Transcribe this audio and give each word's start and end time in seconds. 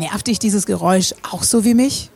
Nervt 0.00 0.28
dich 0.28 0.38
dieses 0.38 0.64
Geräusch 0.64 1.14
auch 1.30 1.42
so 1.42 1.62
wie 1.62 1.74
mich? 1.74 2.08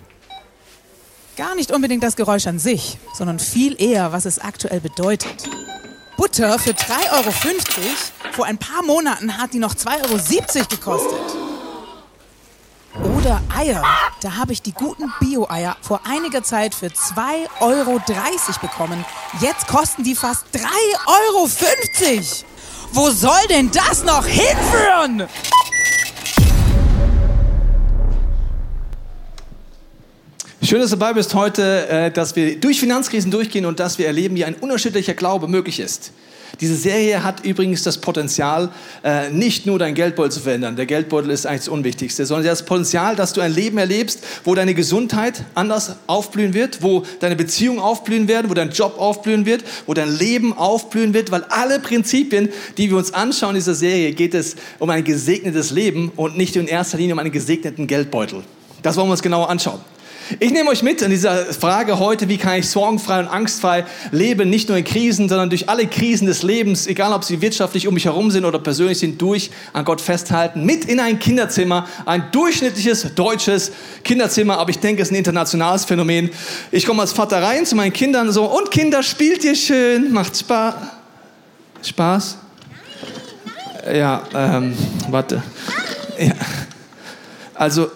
Gar 1.36 1.54
nicht 1.54 1.70
unbedingt 1.70 2.02
das 2.02 2.16
Geräusch 2.16 2.46
an 2.46 2.58
sich, 2.58 2.96
sondern 3.12 3.38
viel 3.38 3.78
eher, 3.78 4.10
was 4.10 4.24
es 4.24 4.38
aktuell 4.38 4.80
bedeutet. 4.80 5.50
Butter 6.16 6.58
für 6.58 6.70
3,50 6.70 7.12
Euro. 7.12 7.30
Vor 8.32 8.46
ein 8.46 8.56
paar 8.56 8.82
Monaten 8.84 9.36
hat 9.36 9.52
die 9.52 9.58
noch 9.58 9.74
2,70 9.74 10.56
Euro 10.56 10.66
gekostet. 10.70 11.20
Oder 13.18 13.42
Eier. 13.54 13.82
Da 14.22 14.36
habe 14.36 14.54
ich 14.54 14.62
die 14.62 14.72
guten 14.72 15.12
Bio-Eier 15.20 15.76
vor 15.82 16.00
einiger 16.06 16.42
Zeit 16.42 16.74
für 16.74 16.86
2,30 16.86 17.60
Euro 17.60 18.00
bekommen. 18.62 19.04
Jetzt 19.42 19.66
kosten 19.66 20.04
die 20.04 20.14
fast 20.14 20.46
3,50 20.54 20.64
Euro. 21.06 21.50
Wo 22.92 23.10
soll 23.10 23.46
denn 23.50 23.70
das 23.70 24.04
noch 24.04 24.24
hinführen? 24.24 25.28
Schön, 30.64 30.80
dass 30.80 30.88
du 30.88 30.96
dabei 30.96 31.12
bist 31.12 31.34
heute, 31.34 31.86
äh, 31.88 32.10
dass 32.10 32.36
wir 32.36 32.58
durch 32.58 32.80
Finanzkrisen 32.80 33.30
durchgehen 33.30 33.66
und 33.66 33.80
dass 33.80 33.98
wir 33.98 34.06
erleben, 34.06 34.34
wie 34.34 34.46
ein 34.46 34.54
unterschiedlicher 34.54 35.12
Glaube 35.12 35.46
möglich 35.46 35.78
ist. 35.78 36.12
Diese 36.58 36.74
Serie 36.74 37.22
hat 37.22 37.44
übrigens 37.44 37.82
das 37.82 37.98
Potenzial, 37.98 38.70
äh, 39.02 39.28
nicht 39.28 39.66
nur 39.66 39.78
dein 39.78 39.94
Geldbeutel 39.94 40.32
zu 40.32 40.40
verändern. 40.40 40.74
Der 40.74 40.86
Geldbeutel 40.86 41.30
ist 41.30 41.44
eigentlich 41.44 41.60
das 41.60 41.68
Unwichtigste, 41.68 42.24
sondern 42.24 42.46
das 42.46 42.64
Potenzial, 42.64 43.14
dass 43.14 43.34
du 43.34 43.42
ein 43.42 43.52
Leben 43.52 43.76
erlebst, 43.76 44.20
wo 44.44 44.54
deine 44.54 44.72
Gesundheit 44.72 45.44
anders 45.54 45.96
aufblühen 46.06 46.54
wird, 46.54 46.82
wo 46.82 47.02
deine 47.20 47.36
Beziehungen 47.36 47.78
aufblühen 47.78 48.26
werden, 48.26 48.48
wo 48.48 48.54
dein 48.54 48.70
Job 48.70 48.94
aufblühen 48.98 49.44
wird, 49.44 49.64
wo 49.84 49.92
dein 49.92 50.16
Leben 50.16 50.56
aufblühen 50.56 51.12
wird, 51.12 51.30
weil 51.30 51.44
alle 51.50 51.78
Prinzipien, 51.78 52.48
die 52.78 52.88
wir 52.88 52.96
uns 52.96 53.12
anschauen 53.12 53.50
in 53.50 53.56
dieser 53.56 53.74
Serie, 53.74 54.12
geht 54.12 54.32
es 54.32 54.56
um 54.78 54.88
ein 54.88 55.04
gesegnetes 55.04 55.72
Leben 55.72 56.10
und 56.16 56.38
nicht 56.38 56.56
in 56.56 56.68
erster 56.68 56.96
Linie 56.96 57.12
um 57.12 57.18
einen 57.18 57.32
gesegneten 57.32 57.86
Geldbeutel. 57.86 58.44
Das 58.80 58.96
wollen 58.96 59.08
wir 59.08 59.12
uns 59.12 59.22
genauer 59.22 59.50
anschauen. 59.50 59.80
Ich 60.40 60.52
nehme 60.52 60.70
euch 60.70 60.82
mit 60.82 61.02
in 61.02 61.10
dieser 61.10 61.46
Frage 61.52 61.98
heute, 61.98 62.28
wie 62.28 62.38
kann 62.38 62.58
ich 62.58 62.68
sorgenfrei 62.68 63.20
und 63.20 63.28
angstfrei 63.28 63.84
leben, 64.10 64.48
nicht 64.48 64.68
nur 64.68 64.78
in 64.78 64.84
Krisen, 64.84 65.28
sondern 65.28 65.50
durch 65.50 65.68
alle 65.68 65.86
Krisen 65.86 66.26
des 66.26 66.42
Lebens, 66.42 66.86
egal 66.86 67.12
ob 67.12 67.24
sie 67.24 67.40
wirtschaftlich 67.40 67.86
um 67.86 67.94
mich 67.94 68.06
herum 68.06 68.30
sind 68.30 68.44
oder 68.44 68.58
persönlich 68.58 68.98
sind, 68.98 69.20
durch 69.20 69.50
an 69.72 69.84
Gott 69.84 70.00
festhalten, 70.00 70.64
mit 70.64 70.86
in 70.86 71.00
ein 71.00 71.18
Kinderzimmer, 71.18 71.86
ein 72.06 72.30
durchschnittliches 72.32 73.14
deutsches 73.14 73.72
Kinderzimmer, 74.02 74.58
aber 74.58 74.70
ich 74.70 74.78
denke, 74.78 75.02
es 75.02 75.08
ist 75.08 75.12
ein 75.12 75.18
internationales 75.18 75.84
Phänomen. 75.84 76.30
Ich 76.70 76.86
komme 76.86 77.02
als 77.02 77.12
Vater 77.12 77.42
rein 77.42 77.66
zu 77.66 77.76
meinen 77.76 77.92
Kindern 77.92 78.32
so, 78.32 78.44
und 78.44 78.70
Kinder, 78.70 79.02
spielt 79.02 79.44
ihr 79.44 79.54
schön, 79.54 80.12
macht 80.12 80.36
Spaß. 80.36 80.74
Spaß? 81.82 82.38
Ja, 83.92 84.22
ähm, 84.34 84.74
warte. 85.10 85.42
Ja. 86.18 86.32
Also, 87.54 87.90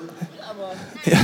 ja. 1.05 1.19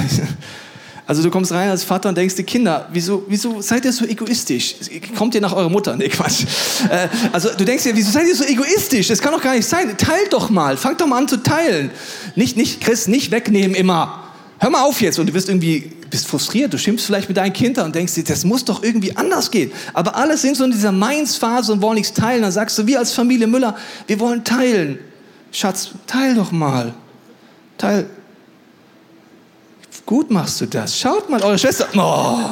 Also 1.06 1.22
du 1.22 1.30
kommst 1.30 1.52
rein 1.52 1.68
als 1.68 1.84
Vater 1.84 2.08
und 2.08 2.16
denkst 2.16 2.34
dir, 2.34 2.44
Kinder, 2.44 2.88
wieso, 2.90 3.24
wieso 3.28 3.60
seid 3.60 3.84
ihr 3.84 3.92
so 3.92 4.06
egoistisch? 4.06 4.76
Kommt 5.16 5.34
ihr 5.34 5.42
nach 5.42 5.52
eurer 5.52 5.68
Mutter? 5.68 5.96
Nee, 5.96 6.08
Quatsch. 6.08 6.44
Äh, 6.88 7.08
also 7.30 7.50
du 7.56 7.64
denkst 7.64 7.84
dir, 7.84 7.94
wieso 7.94 8.10
seid 8.10 8.26
ihr 8.26 8.34
so 8.34 8.44
egoistisch? 8.44 9.08
Das 9.08 9.20
kann 9.20 9.32
doch 9.32 9.42
gar 9.42 9.54
nicht 9.54 9.68
sein. 9.68 9.94
Teilt 9.98 10.32
doch 10.32 10.48
mal. 10.48 10.78
Fangt 10.78 11.02
doch 11.02 11.06
mal 11.06 11.18
an 11.18 11.28
zu 11.28 11.42
teilen. 11.42 11.90
Nicht, 12.36 12.56
nicht, 12.56 12.80
Chris, 12.80 13.06
nicht 13.06 13.30
wegnehmen 13.30 13.74
immer. 13.74 14.24
Hör 14.58 14.70
mal 14.70 14.82
auf 14.82 15.02
jetzt. 15.02 15.18
Und 15.18 15.26
du 15.26 15.34
wirst 15.34 15.50
irgendwie, 15.50 15.92
bist 16.08 16.26
frustriert. 16.26 16.72
Du 16.72 16.78
schimpfst 16.78 17.04
vielleicht 17.04 17.28
mit 17.28 17.36
deinen 17.36 17.52
Kindern 17.52 17.86
und 17.86 17.94
denkst 17.94 18.14
dir, 18.14 18.24
das 18.24 18.44
muss 18.44 18.64
doch 18.64 18.82
irgendwie 18.82 19.14
anders 19.14 19.50
gehen. 19.50 19.72
Aber 19.92 20.16
alle 20.16 20.38
sind 20.38 20.56
so 20.56 20.64
in 20.64 20.70
dieser 20.70 20.92
Mainz-Phase 20.92 21.70
und 21.70 21.82
wollen 21.82 21.96
nichts 21.96 22.14
teilen. 22.14 22.40
Dann 22.40 22.52
sagst 22.52 22.78
du, 22.78 22.86
wir 22.86 22.98
als 22.98 23.12
Familie 23.12 23.46
Müller, 23.46 23.76
wir 24.06 24.18
wollen 24.20 24.42
teilen. 24.42 24.98
Schatz, 25.52 25.90
teil 26.06 26.34
doch 26.34 26.50
mal. 26.50 26.94
Teil, 27.76 28.06
Gut 30.06 30.30
machst 30.30 30.60
du 30.60 30.66
das. 30.66 30.98
Schaut 30.98 31.30
mal, 31.30 31.42
eure 31.42 31.58
Schwester. 31.58 31.88
Oh. 31.96 32.50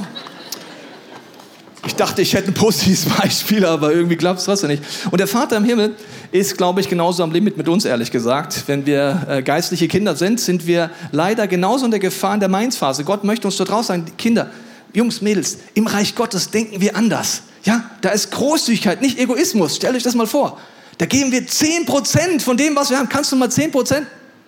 Ich 1.85 1.97
dachte, 1.97 2.23
ich 2.23 2.33
hätte 2.33 2.49
ein 2.49 2.55
positives 2.55 3.05
Beispiel, 3.19 3.67
aber 3.67 3.93
irgendwie 3.93 4.17
klappt 4.17 4.39
es 4.39 4.45
trotzdem 4.45 4.71
nicht. 4.71 4.83
Und 5.11 5.19
der 5.19 5.27
Vater 5.27 5.57
im 5.57 5.65
Himmel 5.65 5.97
ist, 6.31 6.57
glaube 6.57 6.81
ich, 6.81 6.89
genauso 6.89 7.23
am 7.23 7.33
Limit 7.33 7.57
mit 7.57 7.69
uns, 7.69 7.85
ehrlich 7.85 8.11
gesagt. 8.11 8.63
Wenn 8.67 8.87
wir 8.87 9.27
äh, 9.29 9.43
geistliche 9.43 9.89
Kinder 9.89 10.17
sind, 10.17 10.41
sind 10.41 10.67
wir 10.67 10.91
leider 11.11 11.47
genauso 11.47 11.85
in 11.85 11.91
der 11.91 12.01
Gefahr 12.01 12.35
in 12.35 12.41
der 12.41 12.49
Mainz-Phase. 12.49 13.05
Gott 13.05 13.25
möchte 13.25 13.49
uns 13.49 13.57
dort 13.57 13.71
raus 13.71 13.89
sagen, 13.89 14.07
Kinder, 14.17 14.51
Jungs, 14.95 15.21
Mädels, 15.21 15.59
im 15.75 15.87
Reich 15.87 16.15
Gottes 16.15 16.51
denken 16.51 16.81
wir 16.81 16.97
anders. 16.97 17.43
Ja, 17.65 17.91
da 18.01 18.11
ist 18.11 18.31
Großzügigkeit, 18.31 19.03
nicht 19.03 19.19
Egoismus. 19.19 19.77
Stellt 19.77 19.97
euch 19.97 20.03
das 20.03 20.15
mal 20.15 20.27
vor. 20.27 20.59
Da 20.99 21.07
geben 21.07 21.33
wir 21.33 21.43
10% 21.43 22.41
von 22.41 22.57
dem, 22.57 22.77
was 22.77 22.91
wir 22.91 22.99
haben. 22.99 23.09
Kannst 23.09 23.33
du 23.33 23.37
mal 23.37 23.49
10%? 23.49 24.03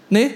Nee? 0.09 0.35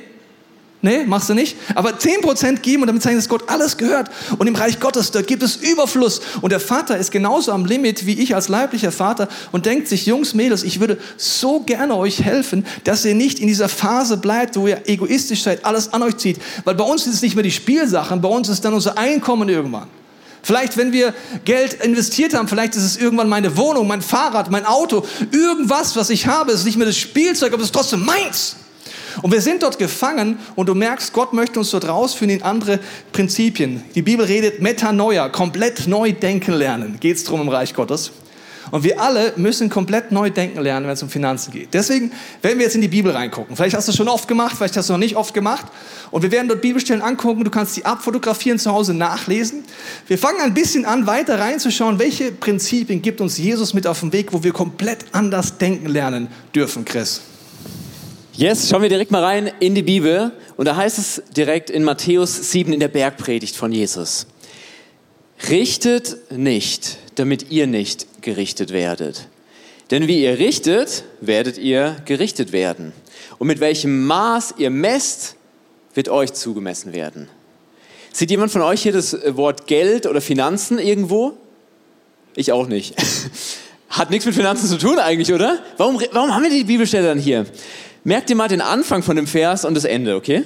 Nee, 0.81 1.05
machst 1.06 1.28
du 1.28 1.34
nicht? 1.34 1.56
Aber 1.75 1.91
10% 1.91 2.61
geben 2.61 2.83
und 2.83 2.87
damit 2.87 3.03
zeigen, 3.03 3.16
dass 3.16 3.28
Gott 3.28 3.49
alles 3.49 3.77
gehört. 3.77 4.11
Und 4.39 4.47
im 4.47 4.55
Reich 4.55 4.78
Gottes, 4.78 5.11
dort 5.11 5.27
gibt 5.27 5.43
es 5.43 5.56
Überfluss. 5.56 6.21
Und 6.41 6.50
der 6.50 6.61
Vater 6.61 6.97
ist 6.97 7.11
genauso 7.11 7.50
am 7.50 7.65
Limit 7.65 8.06
wie 8.06 8.21
ich 8.21 8.37
als 8.37 8.49
leiblicher 8.49 8.93
Vater 8.93 9.28
und 9.50 9.67
denkt 9.67 9.88
sich, 9.88 10.06
Jungs, 10.06 10.34
Mädels, 10.34 10.62
ich 10.62 10.78
würde 10.78 10.99
so 11.17 11.61
gerne 11.61 11.97
euch 11.97 12.22
helfen, 12.22 12.65
dass 12.84 13.05
ihr 13.05 13.17
nicht 13.17 13.41
in 13.41 13.49
dieser 13.49 13.69
Phase 13.69 14.19
bleibt, 14.19 14.56
wo 14.56 14.69
ihr 14.69 14.83
egoistisch 14.87 15.43
seid, 15.43 15.65
alles 15.65 15.93
an 15.93 16.05
euch 16.05 16.17
zieht. 16.17 16.38
Weil 16.62 16.77
bei 16.77 16.84
uns 16.84 17.09
ist 17.09 17.15
es 17.15 17.22
nicht 17.22 17.34
mehr 17.34 17.43
die 17.43 17.50
Spielsachen, 17.50 18.21
bei 18.21 18.28
uns 18.28 18.49
ist 18.49 18.65
dann 18.65 18.72
unser 18.72 18.97
Einkommen 18.97 19.49
irgendwann. 19.49 19.88
Vielleicht, 20.44 20.77
wenn 20.77 20.93
wir 20.93 21.12
Geld 21.44 21.75
investiert 21.83 22.34
haben, 22.34 22.47
vielleicht 22.47 22.77
ist 22.77 22.84
es 22.84 22.97
irgendwann 22.97 23.28
meine 23.28 23.56
Wohnung, 23.56 23.88
mein 23.88 24.00
Fahrrad, 24.00 24.49
mein 24.53 24.65
Auto, 24.65 25.05
irgendwas, 25.33 25.97
was 25.97 26.09
ich 26.11 26.28
habe, 26.28 26.53
ist 26.53 26.65
nicht 26.65 26.77
mehr 26.77 26.87
das 26.87 26.97
Spielzeug, 26.97 27.53
aber 27.53 27.62
es 27.62 27.69
ist 27.69 27.75
trotzdem 27.75 28.05
meins. 28.05 28.55
Und 29.23 29.33
wir 29.33 29.41
sind 29.41 29.62
dort 29.62 29.79
gefangen 29.79 30.39
und 30.56 30.69
du 30.69 30.75
merkst, 30.75 31.12
Gott 31.12 31.33
möchte 31.33 31.59
uns 31.59 31.71
dort 31.71 31.89
rausführen 31.89 32.31
in 32.31 32.43
andere 32.43 32.79
Prinzipien. 33.12 33.83
Die 33.95 34.03
Bibel 34.03 34.25
redet 34.25 34.62
Metanoia, 34.62 35.29
komplett 35.29 35.87
neu 35.87 36.12
denken 36.12 36.53
lernen. 36.53 36.99
Geht 37.01 37.17
es 37.17 37.25
darum 37.25 37.43
im 37.43 37.49
Reich 37.49 37.75
Gottes. 37.75 38.12
Und 38.71 38.84
wir 38.84 39.01
alle 39.01 39.33
müssen 39.37 39.71
komplett 39.71 40.12
neu 40.12 40.31
denken 40.31 40.61
lernen, 40.61 40.87
wenn 40.87 40.93
es 40.93 41.03
um 41.03 41.09
Finanzen 41.09 41.53
geht. 41.53 41.73
Deswegen 41.73 42.12
werden 42.43 42.59
wir 42.59 42.67
jetzt 42.67 42.75
in 42.75 42.83
die 42.83 42.89
Bibel 42.89 43.12
reingucken. 43.12 43.56
Vielleicht 43.56 43.75
hast 43.75 43.89
du 43.89 43.93
es 43.93 43.97
schon 43.97 44.09
oft 44.09 44.29
gemacht, 44.29 44.56
vielleicht 44.56 44.77
hast 44.77 44.89
du 44.89 44.93
noch 44.93 45.01
nicht 45.01 45.17
oft 45.17 45.33
gemacht. 45.33 45.67
Und 46.11 46.23
wir 46.23 46.31
werden 46.31 46.49
dort 46.49 46.61
Bibelstellen 46.61 47.03
angucken. 47.03 47.45
Du 47.45 47.50
kannst 47.50 47.77
die 47.77 47.85
abfotografieren, 47.85 48.59
zu 48.59 48.71
Hause 48.71 48.95
nachlesen. 48.95 49.65
Wir 50.06 50.19
fangen 50.19 50.41
ein 50.41 50.55
bisschen 50.55 50.85
an, 50.85 51.06
weiter 51.06 51.39
reinzuschauen, 51.39 51.99
welche 51.99 52.33
Prinzipien 52.33 53.00
gibt 53.00 53.21
uns 53.21 53.39
Jesus 53.39 53.75
mit 53.75 53.87
auf 53.87 54.00
den 54.00 54.12
Weg, 54.12 54.33
wo 54.33 54.43
wir 54.43 54.53
komplett 54.53 55.06
anders 55.12 55.59
denken 55.59 55.87
lernen 55.87 56.29
dürfen, 56.55 56.85
Chris. 56.85 57.23
Yes, 58.38 58.69
schauen 58.69 58.82
wir 58.82 58.88
direkt 58.88 59.10
mal 59.10 59.25
rein 59.25 59.50
in 59.59 59.75
die 59.75 59.82
Bibel. 59.82 60.31
Und 60.56 60.66
da 60.66 60.76
heißt 60.76 60.97
es 60.97 61.21
direkt 61.37 61.71
in 61.71 61.82
Matthäus 61.82 62.53
7 62.53 62.72
in 62.72 62.78
der 62.78 62.87
Bergpredigt 62.87 63.56
von 63.56 63.72
Jesus. 63.72 64.28
Richtet 65.50 66.31
nicht, 66.31 66.99
damit 67.16 67.50
ihr 67.50 67.66
nicht 67.66 68.22
gerichtet 68.22 68.72
werdet. 68.72 69.26
Denn 69.91 70.06
wie 70.06 70.22
ihr 70.22 70.38
richtet, 70.38 71.03
werdet 71.21 71.59
ihr 71.59 71.97
gerichtet 72.04 72.53
werden. 72.53 72.93
Und 73.38 73.49
mit 73.49 73.59
welchem 73.59 74.06
Maß 74.06 74.55
ihr 74.59 74.70
messt, 74.70 75.34
wird 75.94 76.09
euch 76.09 76.32
zugemessen 76.32 76.93
werden. 76.93 77.28
Sieht 78.12 78.31
jemand 78.31 78.53
von 78.53 78.62
euch 78.62 78.82
hier 78.82 78.93
das 78.93 79.16
Wort 79.31 79.66
Geld 79.66 80.06
oder 80.06 80.20
Finanzen 80.20 80.78
irgendwo? 80.78 81.32
Ich 82.37 82.53
auch 82.53 82.69
nicht. 82.69 82.94
Hat 83.88 84.10
nichts 84.10 84.26
mit 84.26 84.37
Finanzen 84.37 84.69
zu 84.69 84.78
tun 84.78 85.00
eigentlich, 85.00 85.32
oder? 85.32 85.59
Warum, 85.76 86.00
warum 86.12 86.32
haben 86.32 86.44
wir 86.44 86.50
die 86.50 86.62
Bibelstelle 86.62 87.09
dann 87.09 87.19
hier? 87.19 87.47
Merkt 88.08 88.30
ihr 88.30 88.36
mal 88.36 88.48
den 88.48 88.62
Anfang 88.62 89.02
von 89.02 89.16
dem 89.16 89.26
Vers 89.26 89.66
und 89.66 89.74
das 89.74 89.84
Ende, 89.84 90.16
okay? 90.16 90.42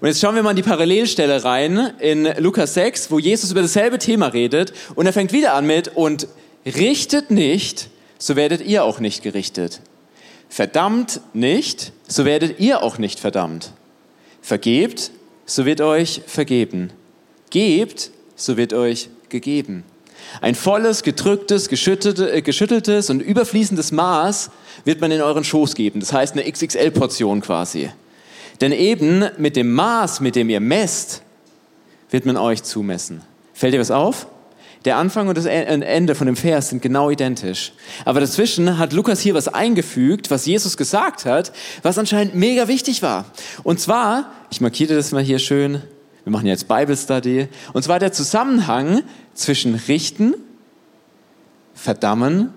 Und 0.00 0.08
jetzt 0.08 0.18
schauen 0.18 0.34
wir 0.34 0.42
mal 0.42 0.52
in 0.52 0.56
die 0.56 0.62
Parallelstelle 0.62 1.44
rein 1.44 1.92
in 1.98 2.24
Lukas 2.38 2.72
6, 2.72 3.10
wo 3.10 3.18
Jesus 3.18 3.50
über 3.50 3.60
dasselbe 3.60 3.98
Thema 3.98 4.28
redet 4.28 4.72
und 4.94 5.04
er 5.04 5.12
fängt 5.12 5.34
wieder 5.34 5.52
an 5.52 5.66
mit 5.66 5.88
und 5.88 6.26
richtet 6.64 7.30
nicht, 7.30 7.90
so 8.16 8.34
werdet 8.34 8.62
ihr 8.62 8.82
auch 8.82 8.98
nicht 8.98 9.22
gerichtet. 9.22 9.82
Verdammt 10.48 11.20
nicht, 11.34 11.92
so 12.08 12.24
werdet 12.24 12.58
ihr 12.60 12.82
auch 12.82 12.96
nicht 12.96 13.20
verdammt. 13.20 13.72
Vergebt, 14.40 15.10
so 15.44 15.66
wird 15.66 15.82
euch 15.82 16.22
vergeben. 16.26 16.94
Gebt, 17.50 18.10
so 18.36 18.56
wird 18.56 18.72
euch 18.72 19.10
gegeben. 19.28 19.84
Ein 20.40 20.54
volles, 20.54 21.02
gedrücktes, 21.02 21.68
äh, 21.68 22.42
geschütteltes 22.42 23.10
und 23.10 23.20
überfließendes 23.20 23.92
Maß 23.92 24.50
wird 24.84 25.00
man 25.00 25.10
in 25.10 25.20
euren 25.20 25.44
Schoß 25.44 25.74
geben. 25.74 26.00
Das 26.00 26.12
heißt 26.12 26.34
eine 26.34 26.50
XXL-Portion 26.50 27.40
quasi. 27.40 27.90
Denn 28.60 28.72
eben 28.72 29.24
mit 29.38 29.56
dem 29.56 29.72
Maß, 29.72 30.20
mit 30.20 30.36
dem 30.36 30.48
ihr 30.48 30.60
messt, 30.60 31.22
wird 32.10 32.26
man 32.26 32.36
euch 32.36 32.62
zumessen. 32.62 33.22
Fällt 33.52 33.74
dir 33.74 33.80
was 33.80 33.90
auf? 33.90 34.26
Der 34.84 34.98
Anfang 34.98 35.28
und 35.28 35.38
das 35.38 35.46
Ende 35.46 36.14
von 36.14 36.26
dem 36.26 36.36
Vers 36.36 36.68
sind 36.68 36.82
genau 36.82 37.08
identisch. 37.08 37.72
Aber 38.04 38.20
dazwischen 38.20 38.78
hat 38.78 38.92
Lukas 38.92 39.20
hier 39.20 39.34
was 39.34 39.48
eingefügt, 39.48 40.30
was 40.30 40.44
Jesus 40.44 40.76
gesagt 40.76 41.24
hat, 41.24 41.52
was 41.82 41.96
anscheinend 41.96 42.34
mega 42.34 42.68
wichtig 42.68 43.02
war. 43.02 43.24
Und 43.62 43.80
zwar, 43.80 44.30
ich 44.50 44.60
markiere 44.60 44.94
das 44.94 45.10
mal 45.12 45.22
hier 45.22 45.38
schön, 45.38 45.82
wir 46.24 46.30
machen 46.30 46.46
jetzt 46.46 46.68
Bible 46.68 46.96
Study, 46.96 47.48
und 47.72 47.82
zwar 47.82 47.98
der 47.98 48.12
Zusammenhang 48.12 49.02
zwischen 49.34 49.74
richten, 49.74 50.34
verdammen, 51.74 52.52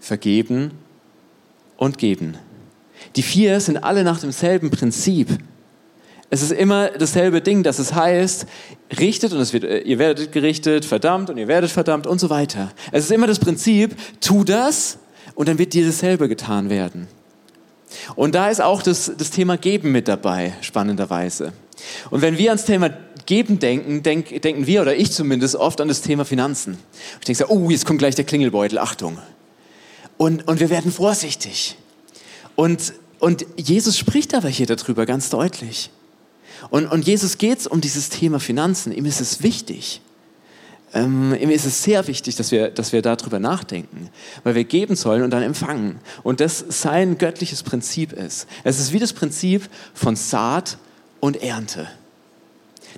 vergeben 0.00 0.72
und 1.76 1.98
geben. 1.98 2.36
Die 3.16 3.22
vier 3.22 3.60
sind 3.60 3.78
alle 3.78 4.04
nach 4.04 4.20
demselben 4.20 4.70
Prinzip. 4.70 5.28
Es 6.28 6.42
ist 6.42 6.52
immer 6.52 6.90
dasselbe 6.90 7.40
Ding, 7.40 7.62
dass 7.62 7.78
es 7.78 7.94
heißt, 7.94 8.46
richtet 8.98 9.32
und 9.32 9.52
wird, 9.52 9.64
äh, 9.64 9.78
ihr 9.80 9.98
werdet 9.98 10.32
gerichtet, 10.32 10.84
verdammt 10.84 11.30
und 11.30 11.38
ihr 11.38 11.46
werdet 11.46 11.70
verdammt 11.70 12.06
und 12.06 12.18
so 12.18 12.30
weiter. 12.30 12.72
Es 12.90 13.04
ist 13.04 13.12
immer 13.12 13.26
das 13.26 13.38
Prinzip, 13.38 13.94
tu 14.20 14.42
das 14.42 14.98
und 15.34 15.48
dann 15.48 15.58
wird 15.58 15.72
dir 15.72 15.86
dasselbe 15.86 16.28
getan 16.28 16.68
werden. 16.68 17.06
Und 18.16 18.34
da 18.34 18.50
ist 18.50 18.60
auch 18.60 18.82
das, 18.82 19.12
das 19.16 19.30
Thema 19.30 19.56
Geben 19.56 19.92
mit 19.92 20.08
dabei, 20.08 20.54
spannenderweise. 20.60 21.52
Und 22.10 22.22
wenn 22.22 22.38
wir 22.38 22.50
ans 22.50 22.64
Thema 22.64 22.90
Geben 23.26 23.58
denken, 23.58 24.02
denk, 24.02 24.40
denken 24.42 24.66
wir 24.66 24.82
oder 24.82 24.96
ich 24.96 25.12
zumindest 25.12 25.56
oft 25.56 25.80
an 25.80 25.88
das 25.88 26.00
Thema 26.00 26.24
Finanzen. 26.24 26.78
Ich 27.20 27.26
denke 27.26 27.44
so, 27.44 27.48
oh, 27.48 27.70
jetzt 27.70 27.84
kommt 27.84 27.98
gleich 27.98 28.14
der 28.14 28.24
Klingelbeutel, 28.24 28.78
Achtung. 28.78 29.18
Und, 30.16 30.48
und 30.48 30.60
wir 30.60 30.70
werden 30.70 30.92
vorsichtig. 30.92 31.76
Und, 32.54 32.94
und 33.18 33.44
Jesus 33.56 33.98
spricht 33.98 34.34
aber 34.34 34.48
hier 34.48 34.66
darüber 34.66 35.06
ganz 35.06 35.28
deutlich. 35.28 35.90
Und, 36.70 36.86
und 36.86 37.06
Jesus 37.06 37.38
geht 37.38 37.58
es 37.58 37.66
um 37.66 37.80
dieses 37.80 38.08
Thema 38.08 38.40
Finanzen. 38.40 38.92
Ihm 38.92 39.04
ist 39.04 39.20
es 39.20 39.42
wichtig. 39.42 40.00
Ähm, 40.94 41.34
ihm 41.38 41.50
ist 41.50 41.66
es 41.66 41.82
sehr 41.82 42.06
wichtig, 42.06 42.36
dass 42.36 42.50
wir, 42.52 42.70
dass 42.70 42.92
wir 42.92 43.02
darüber 43.02 43.38
nachdenken, 43.38 44.08
weil 44.44 44.54
wir 44.54 44.64
geben 44.64 44.96
sollen 44.96 45.22
und 45.22 45.30
dann 45.30 45.42
empfangen. 45.42 45.98
Und 46.22 46.40
das 46.40 46.64
sein 46.68 47.18
göttliches 47.18 47.62
Prinzip 47.62 48.12
ist. 48.12 48.46
Es 48.64 48.78
ist 48.78 48.92
wie 48.92 48.98
das 48.98 49.12
Prinzip 49.12 49.68
von 49.94 50.16
Saat 50.16 50.78
und 51.20 51.42
Ernte. 51.42 51.88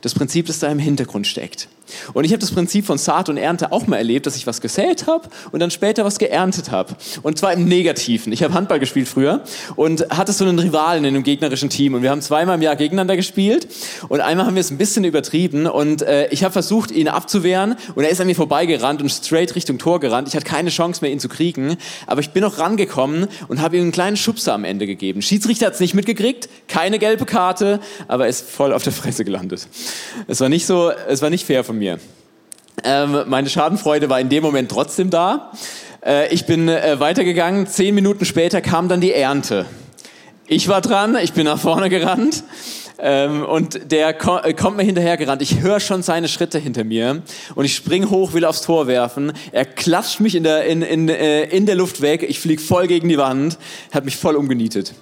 Das 0.01 0.15
Prinzip, 0.15 0.47
das 0.47 0.59
da 0.59 0.71
im 0.71 0.79
Hintergrund 0.79 1.27
steckt. 1.27 1.69
Und 2.15 2.25
ich 2.25 2.33
habe 2.33 2.41
das 2.41 2.51
Prinzip 2.51 2.87
von 2.87 2.99
Saat 2.99 3.29
und 3.29 3.37
Ernte 3.37 3.73
auch 3.73 3.87
mal 3.87 3.97
erlebt, 3.97 4.27
dass 4.27 4.37
ich 4.37 4.47
was 4.47 4.61
gesät 4.61 5.07
habe 5.07 5.29
und 5.53 5.61
dann 5.61 5.71
später 5.71 6.05
was 6.05 6.19
geerntet 6.19 6.71
habe. 6.71 6.95
Und 7.23 7.39
zwar 7.39 7.53
im 7.53 7.65
Negativen. 7.65 8.33
Ich 8.33 8.43
habe 8.43 8.55
Handball 8.55 8.79
gespielt 8.79 9.09
früher 9.09 9.43
und 9.77 10.09
hatte 10.11 10.33
so 10.33 10.45
einen 10.45 10.59
Rivalen 10.59 11.05
in 11.05 11.15
einem 11.15 11.23
gegnerischen 11.23 11.71
Team. 11.71 11.95
Und 11.95 12.03
wir 12.03 12.11
haben 12.11 12.23
zweimal 12.23 12.57
im 12.57 12.63
Jahr 12.63 12.77
gegeneinander 12.77 13.17
gespielt. 13.17 13.69
Und 14.09 14.21
einmal 14.21 14.47
haben 14.47 14.55
wir 14.55 14.61
es 14.61 14.71
ein 14.71 14.79
bisschen 14.79 15.05
übertrieben. 15.05 15.67
Und 15.67 16.03
äh, 16.03 16.29
ich 16.29 16.45
habe 16.45 16.53
versucht, 16.53 16.91
ihn 16.91 17.09
abzuwehren. 17.09 17.77
Und 17.95 18.05
er 18.05 18.11
ist 18.11 18.21
an 18.21 18.27
mir 18.27 18.35
vorbeigerannt 18.35 19.03
und 19.03 19.11
straight 19.11 19.55
Richtung 19.55 19.79
Tor 19.79 20.01
gerannt. 20.01 20.29
Ich 20.29 20.35
hatte 20.35 20.47
keine 20.47 20.71
Chance 20.71 21.01
mehr, 21.03 21.11
ihn 21.11 21.21
zu 21.21 21.29
kriegen. 21.29 21.77
Aber 22.07 22.21
ich 22.21 22.31
bin 22.31 22.43
noch 22.43 22.59
rangekommen 22.59 23.29
und 23.49 23.61
habe 23.61 23.77
ihm 23.77 23.83
einen 23.83 23.93
kleinen 23.93 24.17
Schubser 24.17 24.55
am 24.55 24.65
Ende 24.65 24.87
gegeben. 24.87 25.23
Schiedsrichter 25.23 25.67
hat 25.67 25.75
es 25.75 25.81
nicht 25.81 25.95
mitgekriegt. 25.95 26.49
Keine 26.69 26.99
gelbe 26.99 27.25
Karte. 27.25 27.81
Aber 28.09 28.25
er 28.25 28.31
ist 28.31 28.49
voll 28.49 28.73
auf 28.73 28.83
der 28.83 28.93
Fresse 28.93 29.25
gelandet. 29.25 29.67
Es 30.27 30.41
war 30.41 30.49
nicht 30.49 30.67
so, 30.67 30.91
es 31.09 31.23
war 31.23 31.31
nicht 31.31 31.47
fair 31.47 31.65
von 31.65 31.78
mir. 31.78 31.78
Ähm, 32.85 33.25
meine 33.27 33.49
Schadenfreude 33.49 34.09
war 34.09 34.21
in 34.21 34.29
dem 34.29 34.43
Moment 34.43 34.71
trotzdem 34.71 35.11
da. 35.11 35.53
Äh, 36.05 36.33
ich 36.33 36.47
bin 36.47 36.69
äh, 36.69 37.01
weitergegangen. 37.01 37.67
Zehn 37.67 37.95
Minuten 37.95 38.25
später 38.25 38.61
kam 38.61 38.89
dann 38.89 39.01
die 39.01 39.13
Ernte. 39.13 39.67
Ich 40.47 40.69
war 40.69 40.81
dran, 40.81 41.17
ich 41.21 41.33
bin 41.33 41.45
nach 41.45 41.59
vorne 41.59 41.91
gerannt. 41.91 42.45
Ähm, 43.01 43.45
und 43.45 43.93
der 43.93 44.13
ko 44.13 44.39
äh, 44.39 44.55
kommt 44.55 44.77
mir 44.77 44.83
hinterher 44.83 45.17
gerannt. 45.17 45.41
Ich 45.41 45.61
höre 45.61 45.79
schon 45.79 46.03
seine 46.03 46.27
Schritte 46.27 46.59
hinter 46.59 46.83
mir 46.83 47.23
und 47.55 47.65
ich 47.65 47.77
spring 47.77 48.11
hoch, 48.11 48.33
will 48.33 48.45
aufs 48.45 48.63
Tor 48.63 48.89
werfen. 48.89 49.33
Er 49.53 49.65
klatscht 49.65 50.19
mich 50.21 50.35
in 50.35 50.43
der, 50.43 50.65
in, 50.65 50.83
in, 50.83 51.09
äh, 51.09 51.45
in 51.45 51.67
der 51.67 51.77
Luft 51.77 52.01
weg. 52.01 52.25
Ich 52.29 52.41
flieg 52.41 52.61
voll 52.61 52.89
gegen 52.89 53.09
die 53.09 53.19
Wand, 53.19 53.57
hat 53.93 54.05
mich 54.05 54.17
voll 54.17 54.35
umgenietet. 54.35 54.95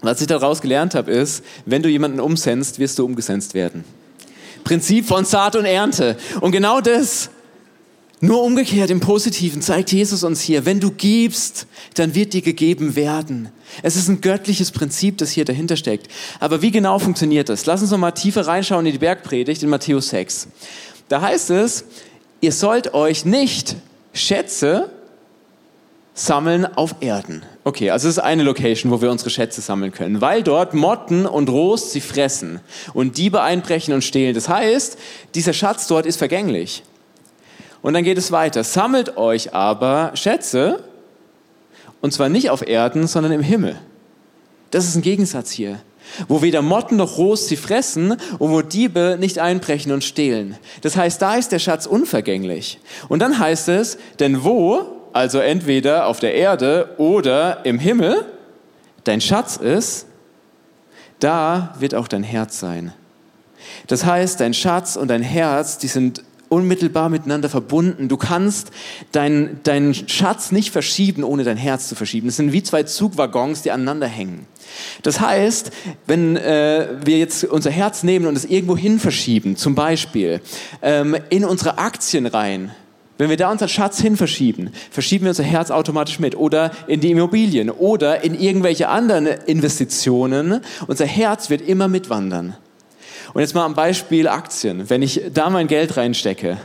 Was 0.00 0.20
ich 0.20 0.28
daraus 0.28 0.60
gelernt 0.60 0.94
habe, 0.94 1.10
ist, 1.10 1.44
wenn 1.66 1.82
du 1.82 1.88
jemanden 1.88 2.20
umsenst, 2.20 2.78
wirst 2.78 3.00
du 3.00 3.04
umgesenzt 3.04 3.54
werden. 3.54 3.84
Prinzip 4.64 5.06
von 5.06 5.24
Saat 5.24 5.56
und 5.56 5.64
Ernte. 5.64 6.16
Und 6.40 6.52
genau 6.52 6.80
das, 6.80 7.30
nur 8.20 8.42
umgekehrt 8.42 8.90
im 8.90 9.00
Positiven, 9.00 9.62
zeigt 9.62 9.92
Jesus 9.92 10.24
uns 10.24 10.40
hier. 10.40 10.66
Wenn 10.66 10.80
du 10.80 10.90
gibst, 10.90 11.66
dann 11.94 12.14
wird 12.14 12.32
dir 12.32 12.42
gegeben 12.42 12.96
werden. 12.96 13.50
Es 13.82 13.96
ist 13.96 14.08
ein 14.08 14.20
göttliches 14.20 14.72
Prinzip, 14.72 15.18
das 15.18 15.30
hier 15.30 15.44
dahinter 15.44 15.76
steckt. 15.76 16.08
Aber 16.40 16.60
wie 16.60 16.70
genau 16.70 16.98
funktioniert 16.98 17.48
das? 17.48 17.66
Lass 17.66 17.80
uns 17.80 17.90
noch 17.90 17.98
mal 17.98 18.10
tiefer 18.10 18.46
reinschauen 18.46 18.86
in 18.86 18.92
die 18.92 18.98
Bergpredigt 18.98 19.62
in 19.62 19.68
Matthäus 19.68 20.08
6. 20.08 20.48
Da 21.08 21.20
heißt 21.20 21.50
es, 21.50 21.84
ihr 22.40 22.52
sollt 22.52 22.94
euch 22.94 23.24
nicht 23.24 23.76
Schätze 24.12 24.90
sammeln 26.14 26.66
auf 26.66 26.96
Erden. 27.00 27.42
Okay, 27.68 27.90
also 27.90 28.08
es 28.08 28.16
ist 28.16 28.22
eine 28.22 28.44
Location, 28.44 28.90
wo 28.90 29.02
wir 29.02 29.10
unsere 29.10 29.28
Schätze 29.28 29.60
sammeln 29.60 29.92
können, 29.92 30.22
weil 30.22 30.42
dort 30.42 30.72
Motten 30.72 31.26
und 31.26 31.50
Rost 31.50 31.92
sie 31.92 32.00
fressen 32.00 32.60
und 32.94 33.18
Diebe 33.18 33.42
einbrechen 33.42 33.92
und 33.92 34.02
stehlen. 34.02 34.34
Das 34.34 34.48
heißt, 34.48 34.96
dieser 35.34 35.52
Schatz 35.52 35.86
dort 35.86 36.06
ist 36.06 36.16
vergänglich. 36.16 36.82
Und 37.82 37.92
dann 37.92 38.04
geht 38.04 38.16
es 38.16 38.32
weiter. 38.32 38.64
Sammelt 38.64 39.18
euch 39.18 39.52
aber 39.52 40.12
Schätze, 40.14 40.82
und 42.00 42.14
zwar 42.14 42.30
nicht 42.30 42.48
auf 42.48 42.66
Erden, 42.66 43.06
sondern 43.06 43.32
im 43.32 43.42
Himmel. 43.42 43.76
Das 44.70 44.86
ist 44.86 44.96
ein 44.96 45.02
Gegensatz 45.02 45.50
hier. 45.50 45.78
Wo 46.26 46.40
weder 46.40 46.62
Motten 46.62 46.96
noch 46.96 47.18
Rost 47.18 47.48
sie 47.48 47.56
fressen 47.56 48.16
und 48.38 48.50
wo 48.50 48.62
Diebe 48.62 49.18
nicht 49.20 49.40
einbrechen 49.40 49.92
und 49.92 50.04
stehlen. 50.04 50.56
Das 50.80 50.96
heißt, 50.96 51.20
da 51.20 51.34
ist 51.34 51.52
der 51.52 51.58
Schatz 51.58 51.84
unvergänglich. 51.84 52.78
Und 53.10 53.18
dann 53.18 53.38
heißt 53.38 53.68
es, 53.68 53.98
denn 54.20 54.42
wo 54.42 54.97
also 55.18 55.40
entweder 55.40 56.06
auf 56.06 56.20
der 56.20 56.34
Erde 56.34 56.90
oder 56.96 57.66
im 57.66 57.80
Himmel, 57.80 58.24
dein 59.02 59.20
Schatz 59.20 59.56
ist, 59.56 60.06
da 61.18 61.74
wird 61.80 61.96
auch 61.96 62.06
dein 62.06 62.22
Herz 62.22 62.60
sein. 62.60 62.92
Das 63.88 64.04
heißt, 64.04 64.38
dein 64.38 64.54
Schatz 64.54 64.94
und 64.94 65.08
dein 65.08 65.22
Herz, 65.22 65.78
die 65.78 65.88
sind 65.88 66.22
unmittelbar 66.48 67.08
miteinander 67.08 67.48
verbunden. 67.48 68.08
Du 68.08 68.16
kannst 68.16 68.70
deinen 69.10 69.58
dein 69.64 69.92
Schatz 69.92 70.52
nicht 70.52 70.70
verschieben, 70.70 71.24
ohne 71.24 71.42
dein 71.42 71.56
Herz 71.56 71.88
zu 71.88 71.96
verschieben. 71.96 72.28
Es 72.28 72.36
sind 72.36 72.52
wie 72.52 72.62
zwei 72.62 72.84
Zugwaggons, 72.84 73.62
die 73.62 73.72
aneinander 73.72 74.06
hängen. 74.06 74.46
Das 75.02 75.18
heißt, 75.18 75.72
wenn 76.06 76.36
äh, 76.36 76.90
wir 77.04 77.18
jetzt 77.18 77.42
unser 77.42 77.72
Herz 77.72 78.04
nehmen 78.04 78.26
und 78.26 78.36
es 78.36 78.44
irgendwo 78.44 78.76
hin 78.76 79.00
verschieben, 79.00 79.56
zum 79.56 79.74
Beispiel 79.74 80.40
ähm, 80.80 81.16
in 81.28 81.44
unsere 81.44 81.78
Aktien 81.78 82.26
rein, 82.26 82.70
wenn 83.18 83.28
wir 83.28 83.36
da 83.36 83.50
unseren 83.50 83.68
Schatz 83.68 84.00
hin 84.00 84.16
verschieben, 84.16 84.70
verschieben 84.90 85.24
wir 85.24 85.30
unser 85.30 85.42
Herz 85.42 85.70
automatisch 85.70 86.20
mit 86.20 86.36
oder 86.36 86.70
in 86.86 87.00
die 87.00 87.10
Immobilien 87.10 87.68
oder 87.68 88.24
in 88.24 88.38
irgendwelche 88.38 88.88
anderen 88.88 89.26
Investitionen. 89.26 90.60
Unser 90.86 91.06
Herz 91.06 91.50
wird 91.50 91.60
immer 91.60 91.88
mitwandern. 91.88 92.56
Und 93.34 93.40
jetzt 93.40 93.54
mal 93.54 93.64
am 93.64 93.74
Beispiel 93.74 94.28
Aktien. 94.28 94.88
Wenn 94.88 95.02
ich 95.02 95.20
da 95.34 95.50
mein 95.50 95.66
Geld 95.66 95.96
reinstecke, 95.96 96.58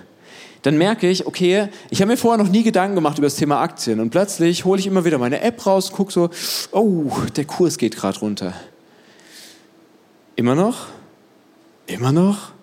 dann 0.61 0.77
merke 0.77 1.09
ich, 1.09 1.27
okay, 1.27 1.67
ich 1.89 2.01
habe 2.01 2.11
mir 2.11 2.17
vorher 2.17 2.41
noch 2.41 2.51
nie 2.51 2.63
Gedanken 2.63 2.95
gemacht 2.95 3.17
über 3.17 3.27
das 3.27 3.35
Thema 3.35 3.59
Aktien 3.59 3.99
und 3.99 4.11
plötzlich 4.11 4.63
hole 4.63 4.79
ich 4.79 4.87
immer 4.87 5.03
wieder 5.03 5.17
meine 5.17 5.41
App 5.41 5.65
raus, 5.65 5.91
gucke 5.91 6.13
so, 6.13 6.29
oh, 6.71 7.11
der 7.35 7.45
Kurs 7.45 7.77
geht 7.77 7.97
gerade 7.97 8.19
runter. 8.19 8.53
Immer 10.35 10.55
noch? 10.55 10.87
Immer 11.85 12.13
noch? 12.13 12.53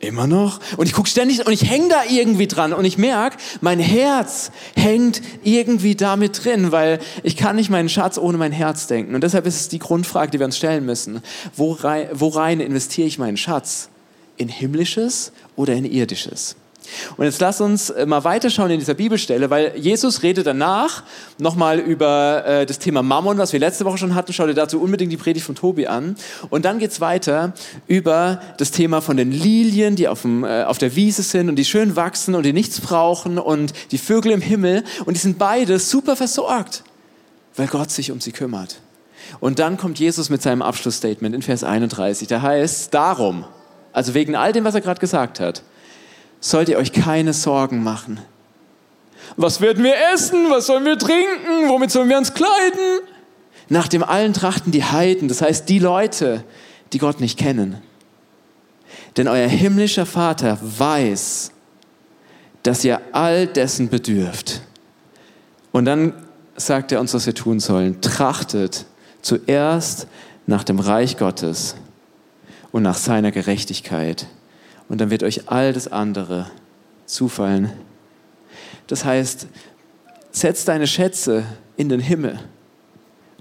Immer 0.00 0.26
noch? 0.26 0.60
Und 0.78 0.86
ich 0.86 0.94
gucke 0.94 1.10
ständig 1.10 1.46
und 1.46 1.52
ich 1.52 1.68
hänge 1.68 1.88
da 1.90 2.04
irgendwie 2.10 2.46
dran 2.46 2.72
und 2.72 2.86
ich 2.86 2.96
merke, 2.96 3.36
mein 3.60 3.78
Herz 3.78 4.50
hängt 4.74 5.20
irgendwie 5.44 5.94
damit 5.94 6.42
drin, 6.42 6.72
weil 6.72 7.00
ich 7.22 7.36
kann 7.36 7.56
nicht 7.56 7.68
meinen 7.68 7.90
Schatz 7.90 8.16
ohne 8.16 8.38
mein 8.38 8.52
Herz 8.52 8.86
denken. 8.86 9.14
Und 9.14 9.22
deshalb 9.22 9.46
ist 9.46 9.60
es 9.60 9.68
die 9.68 9.78
Grundfrage, 9.78 10.30
die 10.30 10.38
wir 10.38 10.46
uns 10.46 10.56
stellen 10.56 10.86
müssen. 10.86 11.20
Worein, 11.54 12.08
worein 12.12 12.60
investiere 12.60 13.08
ich 13.08 13.18
meinen 13.18 13.36
Schatz? 13.36 13.90
In 14.38 14.48
himmlisches 14.48 15.32
oder 15.54 15.74
in 15.74 15.84
irdisches? 15.84 16.56
Und 17.16 17.24
jetzt 17.24 17.40
lass 17.40 17.60
uns 17.60 17.90
äh, 17.90 18.06
mal 18.06 18.24
weiterschauen 18.24 18.70
in 18.70 18.78
dieser 18.78 18.94
Bibelstelle, 18.94 19.50
weil 19.50 19.76
Jesus 19.76 20.22
redet 20.22 20.46
danach 20.46 21.02
nochmal 21.38 21.78
über 21.78 22.44
äh, 22.46 22.66
das 22.66 22.78
Thema 22.78 23.02
Mammon, 23.02 23.38
was 23.38 23.52
wir 23.52 23.60
letzte 23.60 23.84
Woche 23.84 23.98
schon 23.98 24.14
hatten. 24.14 24.32
Schau 24.32 24.46
dir 24.46 24.54
dazu 24.54 24.80
unbedingt 24.80 25.12
die 25.12 25.16
Predigt 25.16 25.46
von 25.46 25.54
Tobi 25.54 25.86
an. 25.86 26.16
Und 26.50 26.64
dann 26.64 26.78
geht's 26.78 27.00
weiter 27.00 27.52
über 27.86 28.40
das 28.58 28.70
Thema 28.70 29.00
von 29.00 29.16
den 29.16 29.30
Lilien, 29.30 29.96
die 29.96 30.08
auf, 30.08 30.22
dem, 30.22 30.44
äh, 30.44 30.64
auf 30.64 30.78
der 30.78 30.96
Wiese 30.96 31.22
sind 31.22 31.48
und 31.48 31.56
die 31.56 31.64
schön 31.64 31.96
wachsen 31.96 32.34
und 32.34 32.44
die 32.44 32.52
nichts 32.52 32.80
brauchen 32.80 33.38
und 33.38 33.72
die 33.92 33.98
Vögel 33.98 34.32
im 34.32 34.40
Himmel. 34.40 34.84
Und 35.04 35.14
die 35.14 35.20
sind 35.20 35.38
beide 35.38 35.78
super 35.78 36.16
versorgt, 36.16 36.84
weil 37.56 37.66
Gott 37.66 37.90
sich 37.90 38.10
um 38.10 38.20
sie 38.20 38.32
kümmert. 38.32 38.80
Und 39.38 39.58
dann 39.58 39.76
kommt 39.76 39.98
Jesus 39.98 40.28
mit 40.30 40.42
seinem 40.42 40.62
Abschlussstatement 40.62 41.34
in 41.34 41.42
Vers 41.42 41.62
31. 41.62 42.26
Da 42.26 42.42
heißt, 42.42 42.92
darum, 42.92 43.44
also 43.92 44.14
wegen 44.14 44.34
all 44.34 44.52
dem, 44.52 44.64
was 44.64 44.74
er 44.74 44.80
gerade 44.80 45.00
gesagt 45.00 45.38
hat, 45.38 45.62
sollt 46.40 46.68
ihr 46.68 46.78
euch 46.78 46.92
keine 46.92 47.32
Sorgen 47.32 47.82
machen. 47.82 48.20
Was 49.36 49.60
werden 49.60 49.84
wir 49.84 49.94
essen? 50.14 50.50
Was 50.50 50.66
sollen 50.66 50.84
wir 50.84 50.98
trinken? 50.98 51.68
Womit 51.68 51.90
sollen 51.90 52.08
wir 52.08 52.18
uns 52.18 52.34
kleiden? 52.34 53.00
Nach 53.68 53.86
dem 53.86 54.02
allen 54.02 54.32
trachten 54.32 54.72
die 54.72 54.82
Heiden, 54.82 55.28
das 55.28 55.42
heißt 55.42 55.68
die 55.68 55.78
Leute, 55.78 56.44
die 56.92 56.98
Gott 56.98 57.20
nicht 57.20 57.38
kennen. 57.38 57.76
Denn 59.16 59.28
euer 59.28 59.46
himmlischer 59.46 60.06
Vater 60.06 60.58
weiß, 60.60 61.52
dass 62.62 62.84
ihr 62.84 63.00
all 63.12 63.46
dessen 63.46 63.88
bedürft. 63.88 64.62
Und 65.72 65.84
dann 65.84 66.14
sagt 66.56 66.92
er 66.92 67.00
uns, 67.00 67.14
was 67.14 67.26
wir 67.26 67.34
tun 67.34 67.60
sollen. 67.60 68.00
Trachtet 68.00 68.86
zuerst 69.22 70.08
nach 70.46 70.64
dem 70.64 70.80
Reich 70.80 71.16
Gottes 71.16 71.76
und 72.72 72.82
nach 72.82 72.96
seiner 72.96 73.30
Gerechtigkeit 73.30 74.26
und 74.90 75.00
dann 75.00 75.08
wird 75.08 75.22
euch 75.22 75.48
all 75.48 75.72
das 75.72 75.90
andere 75.90 76.50
zufallen. 77.06 77.72
Das 78.88 79.04
heißt, 79.04 79.46
setz 80.32 80.64
deine 80.64 80.88
Schätze 80.88 81.44
in 81.76 81.88
den 81.88 82.00
Himmel. 82.00 82.40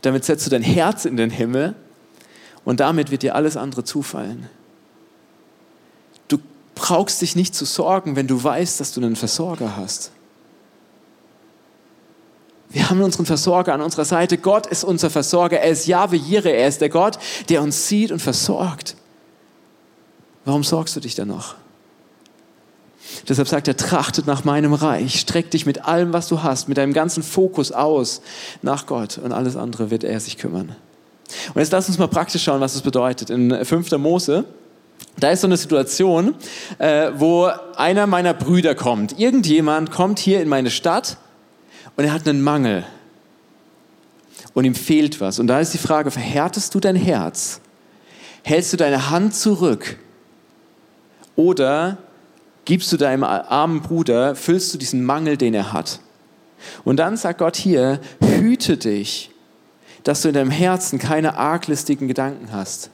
Damit 0.01 0.24
setzt 0.24 0.46
du 0.46 0.51
dein 0.51 0.62
Herz 0.62 1.03
in 1.03 1.18
den 1.18 1.29
Himmel 1.29 1.75
Und 2.63 2.79
damit 2.79 3.10
wird 3.10 3.24
dir 3.24 3.34
alles 3.36 3.58
andere 3.58 3.84
zufallen. 3.84 4.48
Du 6.27 6.38
brauchst 6.75 7.22
dich 7.22 7.36
nicht 7.36 7.56
zu 7.56 7.65
sorgen, 7.65 8.15
wenn 8.15 8.27
du 8.27 8.41
weißt, 8.41 8.79
dass 8.79 8.94
du 8.94 9.01
einen 9.01 9.15
Versorger 9.15 9.75
hast. 9.75 10.12
Wir 12.70 12.91
haben 12.91 13.01
unseren 13.01 13.25
Versorger 13.25 13.74
an 13.74 13.82
unserer 13.82 14.06
Seite. 14.06 14.38
Gott 14.38 14.68
ist 14.68 14.84
unser 14.84 15.10
Versorger. 15.10 15.60
Er 15.60 15.72
ist 15.72 15.88
Jahwe 15.88 16.15
Jireh. 16.15 16.56
Er 16.56 16.68
ist 16.68 16.82
der 16.82 16.89
Gott, 16.89 17.18
der 17.50 17.63
uns 17.63 17.88
sieht 17.88 18.12
und 18.12 18.22
versorgt. 18.22 18.96
Warum 20.50 20.63
sorgst 20.63 20.96
du 20.96 21.00
dich 21.00 21.13
dann 21.13 21.27
noch? 21.27 21.53
Deshalb 23.27 23.48
sagt 23.48 23.68
er, 23.68 23.77
trachtet 23.77 24.25
nach 24.25 24.46
meinem 24.46 24.74
Reich, 24.74 25.20
streck 25.20 25.51
dich 25.51 25.68
mit 25.68 25.86
allem, 25.86 26.12
was 26.12 26.27
du 26.27 26.41
hast, 26.41 26.68
mit 26.68 26.79
deinem 26.79 26.91
ganzen 26.91 27.22
Fokus 27.22 27.72
aus 27.72 28.24
nach 28.63 28.88
Gott 28.88 29.20
und 29.20 29.32
alles 29.32 29.56
andere 29.56 29.91
wird 29.91 30.03
er 30.03 30.20
sich 30.20 30.39
kümmern. 30.39 30.75
Und 31.53 31.62
jetzt 31.62 31.72
lass 31.72 31.88
uns 31.88 32.00
mal 32.00 32.08
praktisch 32.08 32.46
schauen, 32.46 32.62
was 32.62 32.74
das 32.74 32.82
bedeutet. 32.82 33.29
In 33.29 33.63
5. 33.63 33.91
Mose, 34.00 34.46
da 35.20 35.29
ist 35.29 35.41
so 35.41 35.48
eine 35.48 35.56
Situation, 35.56 36.34
äh, 36.79 37.12
wo 37.15 37.51
einer 37.75 38.08
meiner 38.08 38.34
Brüder 38.34 38.74
kommt. 38.74 39.20
Irgendjemand 39.20 39.91
kommt 39.91 40.18
hier 40.18 40.41
in 40.41 40.50
meine 40.50 40.72
Stadt 40.72 41.18
und 41.96 42.06
er 42.06 42.12
hat 42.12 42.27
einen 42.27 42.41
Mangel 42.41 42.88
und 44.56 44.65
ihm 44.65 44.74
fehlt 44.74 45.22
was. 45.22 45.38
Und 45.38 45.46
da 45.46 45.60
ist 45.60 45.75
die 45.75 45.77
Frage, 45.77 46.10
verhärtest 46.10 46.74
du 46.74 46.79
dein 46.79 46.96
Herz? 46.96 47.62
Hältst 48.41 48.74
du 48.74 48.77
deine 48.77 49.12
Hand 49.12 49.36
zurück? 49.36 50.00
Oder 51.39 51.98
gibst 52.65 52.91
du 52.91 52.98
deinem 52.98 53.24
armen 53.24 53.79
Bruder, 53.79 54.36
füllst 54.36 54.74
du 54.74 54.77
diesen 54.77 55.05
Mangel, 55.05 55.38
den 55.38 55.53
er 55.53 55.72
hat? 55.72 56.01
Und 56.84 56.98
dann 56.98 57.15
sagt 57.15 57.39
Gott 57.39 57.55
hier, 57.55 58.01
hüte 58.22 58.75
dich, 58.75 59.31
dass 60.03 60.22
du 60.22 60.27
in 60.27 60.34
deinem 60.34 60.51
Herzen 60.51 61.00
keine 61.00 61.38
arglistigen 61.38 62.10
Gedanken 62.10 62.51
hast 62.51 62.91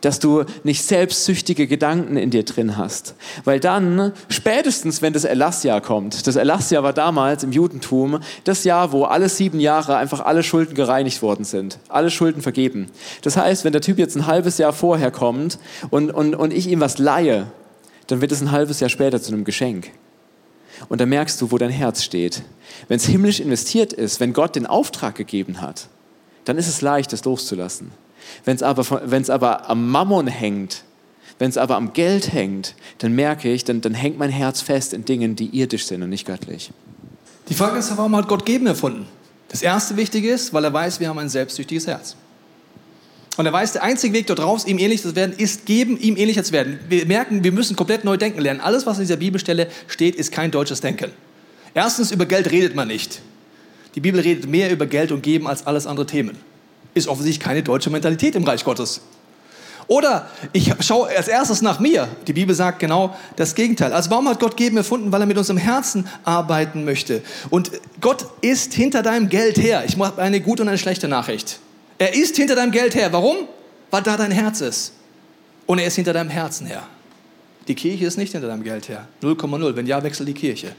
dass 0.00 0.20
du 0.20 0.44
nicht 0.62 0.84
selbstsüchtige 0.84 1.66
Gedanken 1.66 2.16
in 2.16 2.30
dir 2.30 2.44
drin 2.44 2.76
hast. 2.76 3.16
Weil 3.42 3.58
dann, 3.58 4.12
spätestens 4.28 5.02
wenn 5.02 5.12
das 5.12 5.24
Erlassjahr 5.24 5.80
kommt, 5.80 6.28
das 6.28 6.36
Erlassjahr 6.36 6.84
war 6.84 6.92
damals 6.92 7.42
im 7.42 7.50
Judentum 7.50 8.20
das 8.44 8.62
Jahr, 8.62 8.92
wo 8.92 9.06
alle 9.06 9.28
sieben 9.28 9.58
Jahre 9.58 9.96
einfach 9.96 10.20
alle 10.20 10.44
Schulden 10.44 10.76
gereinigt 10.76 11.20
worden 11.20 11.44
sind, 11.44 11.80
alle 11.88 12.12
Schulden 12.12 12.42
vergeben. 12.42 12.92
Das 13.22 13.36
heißt, 13.36 13.64
wenn 13.64 13.72
der 13.72 13.82
Typ 13.82 13.98
jetzt 13.98 14.14
ein 14.14 14.28
halbes 14.28 14.56
Jahr 14.58 14.72
vorher 14.72 15.10
kommt 15.10 15.58
und, 15.90 16.12
und, 16.12 16.36
und 16.36 16.52
ich 16.52 16.68
ihm 16.68 16.78
was 16.78 16.98
leihe, 16.98 17.48
dann 18.08 18.20
wird 18.20 18.32
es 18.32 18.40
ein 18.40 18.50
halbes 18.50 18.80
Jahr 18.80 18.90
später 18.90 19.22
zu 19.22 19.32
einem 19.32 19.44
Geschenk. 19.44 19.90
Und 20.88 21.00
dann 21.00 21.08
merkst 21.08 21.40
du, 21.40 21.50
wo 21.50 21.58
dein 21.58 21.70
Herz 21.70 22.02
steht. 22.02 22.42
Wenn 22.88 22.96
es 22.96 23.06
himmlisch 23.06 23.40
investiert 23.40 23.92
ist, 23.92 24.20
wenn 24.20 24.32
Gott 24.32 24.56
den 24.56 24.66
Auftrag 24.66 25.14
gegeben 25.14 25.60
hat, 25.60 25.88
dann 26.44 26.56
ist 26.56 26.68
es 26.68 26.80
leicht, 26.80 27.12
das 27.12 27.24
loszulassen. 27.24 27.90
Wenn 28.44 28.56
es 28.56 28.62
aber, 28.62 29.02
wenn's 29.10 29.30
aber 29.30 29.68
am 29.68 29.88
Mammon 29.90 30.26
hängt, 30.26 30.84
wenn 31.38 31.50
es 31.50 31.56
aber 31.56 31.76
am 31.76 31.92
Geld 31.92 32.32
hängt, 32.32 32.74
dann 32.98 33.12
merke 33.12 33.52
ich, 33.52 33.64
dann, 33.64 33.80
dann 33.80 33.94
hängt 33.94 34.18
mein 34.18 34.30
Herz 34.30 34.60
fest 34.60 34.92
in 34.92 35.04
Dingen, 35.04 35.36
die 35.36 35.56
irdisch 35.56 35.86
sind 35.86 36.02
und 36.02 36.10
nicht 36.10 36.26
göttlich. 36.26 36.72
Die 37.48 37.54
Frage 37.54 37.78
ist, 37.78 37.96
warum 37.96 38.16
hat 38.16 38.28
Gott 38.28 38.44
Geben 38.44 38.66
erfunden? 38.66 39.06
Das 39.48 39.62
erste 39.62 39.96
Wichtige 39.96 40.30
ist, 40.30 40.52
weil 40.52 40.64
er 40.64 40.72
weiß, 40.72 41.00
wir 41.00 41.08
haben 41.08 41.18
ein 41.18 41.28
selbstsüchtiges 41.28 41.86
Herz. 41.86 42.16
Und 43.38 43.46
er 43.46 43.52
weiß, 43.52 43.72
der 43.72 43.82
einzige 43.82 44.12
Weg 44.12 44.26
dort 44.26 44.40
raus, 44.40 44.66
ihm 44.66 44.78
ähnlich 44.78 45.00
zu 45.00 45.16
werden, 45.16 45.34
ist 45.34 45.64
geben, 45.64 45.98
ihm 45.98 46.18
ähnlicher 46.18 46.44
zu 46.44 46.52
werden. 46.52 46.78
Wir 46.90 47.06
merken, 47.06 47.42
wir 47.42 47.52
müssen 47.52 47.76
komplett 47.76 48.04
neu 48.04 48.18
denken 48.18 48.40
lernen. 48.40 48.60
Alles, 48.60 48.84
was 48.84 48.98
in 48.98 49.04
dieser 49.04 49.16
Bibelstelle 49.16 49.68
steht, 49.86 50.16
ist 50.16 50.32
kein 50.32 50.50
deutsches 50.50 50.82
Denken. 50.82 51.12
Erstens, 51.72 52.10
über 52.10 52.26
Geld 52.26 52.50
redet 52.50 52.74
man 52.74 52.88
nicht. 52.88 53.22
Die 53.94 54.00
Bibel 54.00 54.20
redet 54.20 54.46
mehr 54.46 54.70
über 54.70 54.84
Geld 54.84 55.12
und 55.12 55.22
Geben 55.22 55.46
als 55.46 55.66
alles 55.66 55.86
andere 55.86 56.04
Themen 56.04 56.36
ist 56.98 57.08
offensichtlich 57.08 57.44
keine 57.44 57.62
deutsche 57.62 57.90
Mentalität 57.90 58.34
im 58.34 58.44
Reich 58.44 58.64
Gottes. 58.64 59.00
Oder 59.86 60.28
ich 60.52 60.70
schaue 60.80 61.08
als 61.08 61.28
erstes 61.28 61.62
nach 61.62 61.80
mir. 61.80 62.08
Die 62.26 62.34
Bibel 62.34 62.54
sagt 62.54 62.78
genau 62.78 63.16
das 63.36 63.54
Gegenteil. 63.54 63.94
Also 63.94 64.10
warum 64.10 64.28
hat 64.28 64.38
Gott 64.38 64.54
Geben 64.58 64.76
erfunden? 64.76 65.10
Weil 65.12 65.22
er 65.22 65.26
mit 65.26 65.38
unserem 65.38 65.56
Herzen 65.56 66.06
arbeiten 66.24 66.84
möchte. 66.84 67.22
Und 67.48 67.70
Gott 68.02 68.26
ist 68.42 68.74
hinter 68.74 69.02
deinem 69.02 69.30
Geld 69.30 69.56
her. 69.56 69.84
Ich 69.86 69.96
mache 69.96 70.20
eine 70.20 70.42
gute 70.42 70.62
und 70.62 70.68
eine 70.68 70.76
schlechte 70.76 71.08
Nachricht. 71.08 71.60
Er 71.98 72.14
ist 72.14 72.36
hinter 72.36 72.54
deinem 72.54 72.70
Geld 72.70 72.94
her. 72.94 73.12
Warum? 73.12 73.48
Weil 73.90 74.02
da 74.02 74.16
dein 74.16 74.30
Herz 74.30 74.60
ist. 74.60 74.92
Und 75.66 75.78
er 75.78 75.86
ist 75.86 75.96
hinter 75.96 76.12
deinem 76.12 76.30
Herzen 76.30 76.66
her. 76.66 76.84
Die 77.66 77.74
Kirche 77.74 78.06
ist 78.06 78.16
nicht 78.16 78.32
hinter 78.32 78.48
deinem 78.48 78.62
Geld 78.62 78.88
her. 78.88 79.08
0,0. 79.22 79.76
Wenn 79.76 79.86
ja, 79.86 80.02
wechsel 80.02 80.24
die 80.24 80.34
Kirche. 80.34 80.74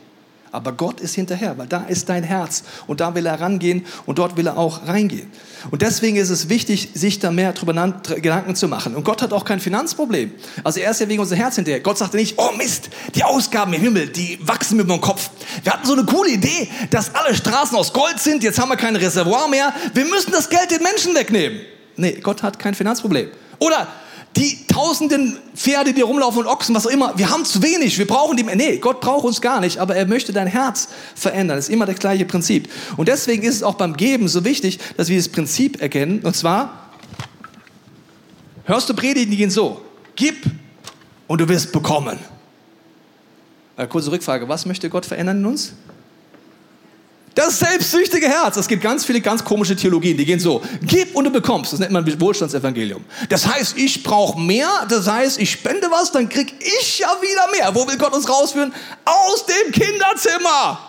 Aber 0.52 0.72
Gott 0.72 1.00
ist 1.00 1.16
hinterher, 1.16 1.58
weil 1.58 1.68
da 1.68 1.84
ist 1.84 2.10
dein 2.10 2.24
Herz 2.24 2.64
und 2.88 3.00
da 3.00 3.14
will 3.16 3.26
er 3.26 3.40
rangehen 3.40 3.86
und 4.06 4.18
dort 4.18 4.38
will 4.38 4.48
er 4.48 4.58
auch 4.58 4.88
reingehen. 4.88 5.32
Und 5.72 5.82
deswegen 5.82 6.18
ist 6.18 6.30
es 6.30 6.50
wichtig, 6.50 6.90
sich 6.94 7.20
da 7.20 7.32
mehr 7.32 7.54
drüber 7.54 7.74
Gedanken 8.16 8.56
zu 8.56 8.68
machen. 8.68 8.96
Und 8.96 9.04
Gott 9.04 9.22
hat 9.22 9.34
auch 9.34 9.46
kein 9.46 9.60
Finanzproblem. 9.60 10.32
Also 10.64 10.80
er 10.80 10.92
ist 10.92 11.02
ja 11.02 11.10
wegen 11.10 11.22
unser 11.22 11.36
Herz 11.36 11.56
hinterher. 11.56 11.82
Gott 11.82 11.98
sagte 11.98 12.18
nicht, 12.18 12.36
oh 12.38 12.52
Mist, 12.58 12.90
die 13.16 13.24
Ausgaben 13.24 13.74
im 13.74 13.82
Himmel, 13.82 14.08
die 14.08 14.40
wachsen 14.42 14.78
mit 14.78 14.88
meinem 14.88 15.02
Kopf. 15.02 15.30
Wir 15.64 15.74
hatten 15.74 15.86
so 15.86 15.94
eine 15.94 16.06
coole 16.06 16.32
Idee, 16.32 16.70
dass 16.90 17.14
alle 17.14 17.36
Straßen 17.36 17.78
aus 17.78 17.94
Gold 17.94 18.20
sind, 18.20 18.44
jetzt 18.44 18.60
haben 18.60 18.70
wir 18.70 18.78
kein 18.78 18.96
Reservoir 18.96 19.48
mehr. 19.48 19.74
Wir 19.94 20.06
müssen 20.06 20.32
das 20.32 20.50
Geld 20.50 20.72
den 20.72 20.82
Menschen 20.82 21.14
wegnehmen. 21.16 21.60
Nee, 21.96 22.20
Gott 22.24 22.42
hat 22.44 22.58
kein 22.58 22.74
Finanzproblem. 22.74 23.30
Oder 23.60 23.88
die 24.36 24.68
tausenden 24.68 25.38
Pferde, 25.56 25.94
die 25.94 26.02
rumlaufen 26.02 26.42
und 26.42 26.48
Ochsen, 26.48 26.76
was 26.76 26.86
auch 26.86 26.92
immer, 26.92 27.18
wir 27.18 27.30
haben 27.30 27.46
zu 27.46 27.62
wenig, 27.64 27.98
wir 27.98 28.08
brauchen 28.08 28.38
die. 28.38 28.44
Nee, 28.44 28.78
Gott 28.78 29.02
braucht 29.02 29.26
uns 29.26 29.42
gar 29.42 29.60
nicht, 29.60 29.80
aber 29.80 29.96
er 29.96 30.06
möchte 30.06 30.32
dein 30.32 30.48
Herz 30.48 30.88
verändern. 31.16 31.58
Das 31.58 31.68
ist 31.68 31.74
immer 31.74 31.86
das 31.86 31.98
gleiche 31.98 32.26
Prinzip. 32.26 32.70
Und 32.96 33.08
deswegen 33.08 33.44
ist 33.44 33.56
es 33.56 33.64
auch 33.64 33.76
beim 33.76 33.98
Geben 33.98 34.28
so 34.28 34.46
wichtig, 34.46 34.80
dass 34.98 35.10
wir 35.10 35.18
das 35.18 35.30
Prinzip 35.30 35.82
erkennen. 35.82 36.22
Und 36.22 36.36
zwar, 36.36 36.92
hörst 38.66 38.88
du 38.90 38.94
Predigten, 38.94 39.32
die 39.32 39.38
gehen 39.38 39.50
so: 39.50 39.82
Gib 40.16 40.46
und 41.28 41.42
du 41.42 41.50
wirst 41.50 41.72
bekommen. 41.72 42.20
Äh, 43.78 43.88
kurze 43.88 44.12
Rückfrage: 44.12 44.48
Was 44.48 44.66
möchte 44.66 44.90
Gott 44.90 45.06
verändern 45.06 45.40
in 45.40 45.46
uns? 45.48 45.74
Das 47.40 47.58
selbstsüchtige 47.58 48.28
Herz. 48.28 48.58
Es 48.58 48.68
gibt 48.68 48.84
ganz 48.84 49.06
viele 49.06 49.22
ganz 49.22 49.46
komische 49.46 49.74
Theologien, 49.74 50.18
die 50.18 50.26
gehen 50.26 50.42
so, 50.42 50.62
gib 50.82 51.16
und 51.16 51.24
du 51.24 51.32
bekommst. 51.32 51.72
Das 51.72 51.80
nennt 51.80 51.94
man 51.94 52.06
Wohlstandsevangelium. 52.20 53.06
Das 53.30 53.48
heißt, 53.48 53.78
ich 53.78 54.04
brauche 54.04 54.38
mehr, 54.38 54.68
das 54.90 55.10
heißt, 55.10 55.40
ich 55.40 55.50
spende 55.50 55.90
was, 55.90 56.12
dann 56.12 56.28
krieg 56.28 56.54
ich 56.60 57.00
ja 57.00 57.08
wieder 57.22 57.50
mehr. 57.58 57.74
Wo 57.74 57.88
will 57.88 57.98
Gott 57.98 58.12
uns 58.12 58.28
rausführen? 58.28 58.74
Aus 59.06 59.46
dem 59.46 59.72
Kinderzimmer. 59.72 60.89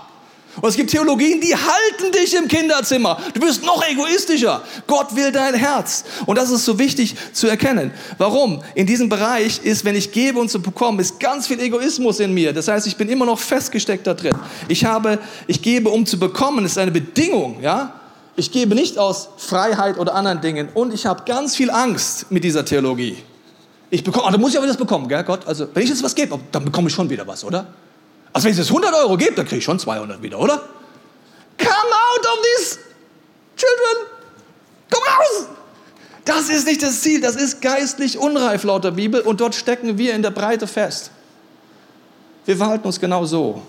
Und 0.61 0.69
es 0.69 0.76
gibt 0.76 0.90
Theologien, 0.90 1.40
die 1.40 1.54
halten 1.54 2.12
dich 2.12 2.35
im 2.35 2.49
Kinderzimmer. 2.49 3.19
Du 3.35 3.40
bist 3.40 3.64
noch 3.64 3.83
egoistischer. 3.87 4.62
Gott 4.87 5.14
will 5.14 5.30
dein 5.30 5.54
Herz. 5.54 6.04
Und 6.26 6.37
das 6.37 6.50
ist 6.50 6.64
so 6.64 6.78
wichtig 6.78 7.14
zu 7.33 7.47
erkennen. 7.47 7.92
Warum? 8.19 8.62
In 8.75 8.87
diesem 8.87 9.09
Bereich 9.09 9.61
ist, 9.62 9.85
wenn 9.85 9.95
ich 9.95 10.11
gebe 10.11 10.38
und 10.38 10.50
zu 10.50 10.61
bekommen, 10.61 10.99
ist 10.99 11.21
ganz 11.21 11.47
viel 11.47 11.61
Egoismus 11.61 12.21
in 12.21 12.35
mir. 12.35 12.52
Das 12.52 12.69
heißt, 12.69 12.87
ich 12.87 12.97
bin 12.97 13.09
immer 13.09 13.26
noch 13.26 13.38
festgesteckt 13.38 14.07
da 14.07 14.14
drin. 14.14 14.35
Ich 14.69 14.85
habe, 14.85 15.19
ich 15.47 15.62
gebe, 15.62 15.88
um 15.88 16.04
zu 16.04 16.19
bekommen, 16.19 16.64
ist 16.64 16.78
eine 16.78 16.90
Bedingung, 16.90 17.61
ja? 17.62 17.95
Ich 18.37 18.50
gebe 18.50 18.75
nicht 18.75 18.99
aus 18.99 19.28
Freiheit 19.37 19.99
oder 19.99 20.14
anderen 20.14 20.40
Dingen. 20.40 20.69
Und 20.75 20.95
ich 20.95 21.07
habe 21.07 21.25
ganz 21.26 21.54
viel 21.57 21.71
Angst 21.71 22.30
mit 22.30 22.42
dieser 22.42 22.64
Theologie. 22.64 23.19
Ich 23.90 24.02
bekomme, 24.02 24.26
ah, 24.26 24.30
da 24.30 24.38
muss 24.38 24.52
ich 24.52 24.59
aber 24.59 24.66
das 24.66 24.76
bekommen, 24.76 25.09
gell, 25.09 25.23
Gott? 25.25 25.47
Also, 25.47 25.66
wenn 25.75 25.83
ich 25.83 25.90
jetzt 25.90 26.02
was 26.02 26.14
gebe, 26.14 26.38
dann 26.52 26.64
bekomme 26.64 26.88
ich 26.88 26.95
schon 26.95 27.11
wieder 27.11 27.26
was, 27.26 27.45
oder? 27.45 27.66
Also 28.33 28.45
wenn 28.45 28.53
es 28.53 28.59
jetzt 28.59 28.69
100 28.69 28.95
Euro 28.95 29.17
gibt, 29.17 29.39
dann 29.39 29.47
kriege 29.47 29.59
ich 29.59 29.65
schon 29.65 29.79
200 29.79 30.23
wieder, 30.23 30.39
oder? 30.39 30.57
Come 31.59 31.71
out 31.71 32.27
of 32.27 32.39
these 32.43 32.79
children. 33.57 34.07
Komm 34.91 35.03
raus! 35.03 35.47
Das 36.25 36.49
ist 36.49 36.67
nicht 36.67 36.83
das 36.83 37.01
Ziel, 37.01 37.21
das 37.21 37.37
ist 37.37 37.61
geistlich 37.61 38.19
unreif 38.19 38.63
laut 38.63 38.85
der 38.85 38.93
Bibel 38.93 39.21
und 39.21 39.41
dort 39.41 39.55
stecken 39.55 39.99
wir 39.99 40.15
in 40.15 40.23
der 40.23 40.31
Breite 40.31 40.67
fest. 40.67 41.11
Wir 42.45 42.57
verhalten 42.57 42.87
uns 42.87 43.01
genau 43.01 43.25
so. 43.25 43.63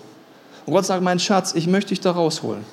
Und 0.66 0.74
Gott 0.74 0.86
sagt, 0.86 1.02
mein 1.02 1.20
Schatz, 1.20 1.54
ich 1.56 1.68
möchte 1.68 1.90
dich 1.90 2.02
da 2.02 2.12
rausholen. 2.12 2.64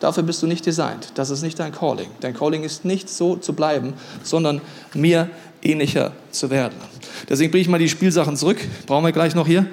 Dafür 0.00 0.22
bist 0.22 0.42
du 0.42 0.46
nicht 0.46 0.66
designt. 0.66 1.12
Das 1.14 1.30
ist 1.30 1.42
nicht 1.42 1.58
dein 1.58 1.72
Calling. 1.72 2.10
Dein 2.20 2.34
Calling 2.34 2.62
ist 2.64 2.84
nicht 2.84 3.08
so 3.08 3.36
zu 3.36 3.54
bleiben, 3.54 3.94
sondern 4.22 4.60
mir 4.92 5.30
ähnlicher 5.62 6.12
zu 6.30 6.50
werden. 6.50 6.74
Deswegen 7.28 7.50
bringe 7.50 7.62
ich 7.62 7.68
mal 7.68 7.78
die 7.78 7.88
Spielsachen 7.88 8.36
zurück. 8.36 8.58
Brauchen 8.86 9.04
wir 9.04 9.12
gleich 9.12 9.34
noch 9.34 9.46
hier. 9.46 9.66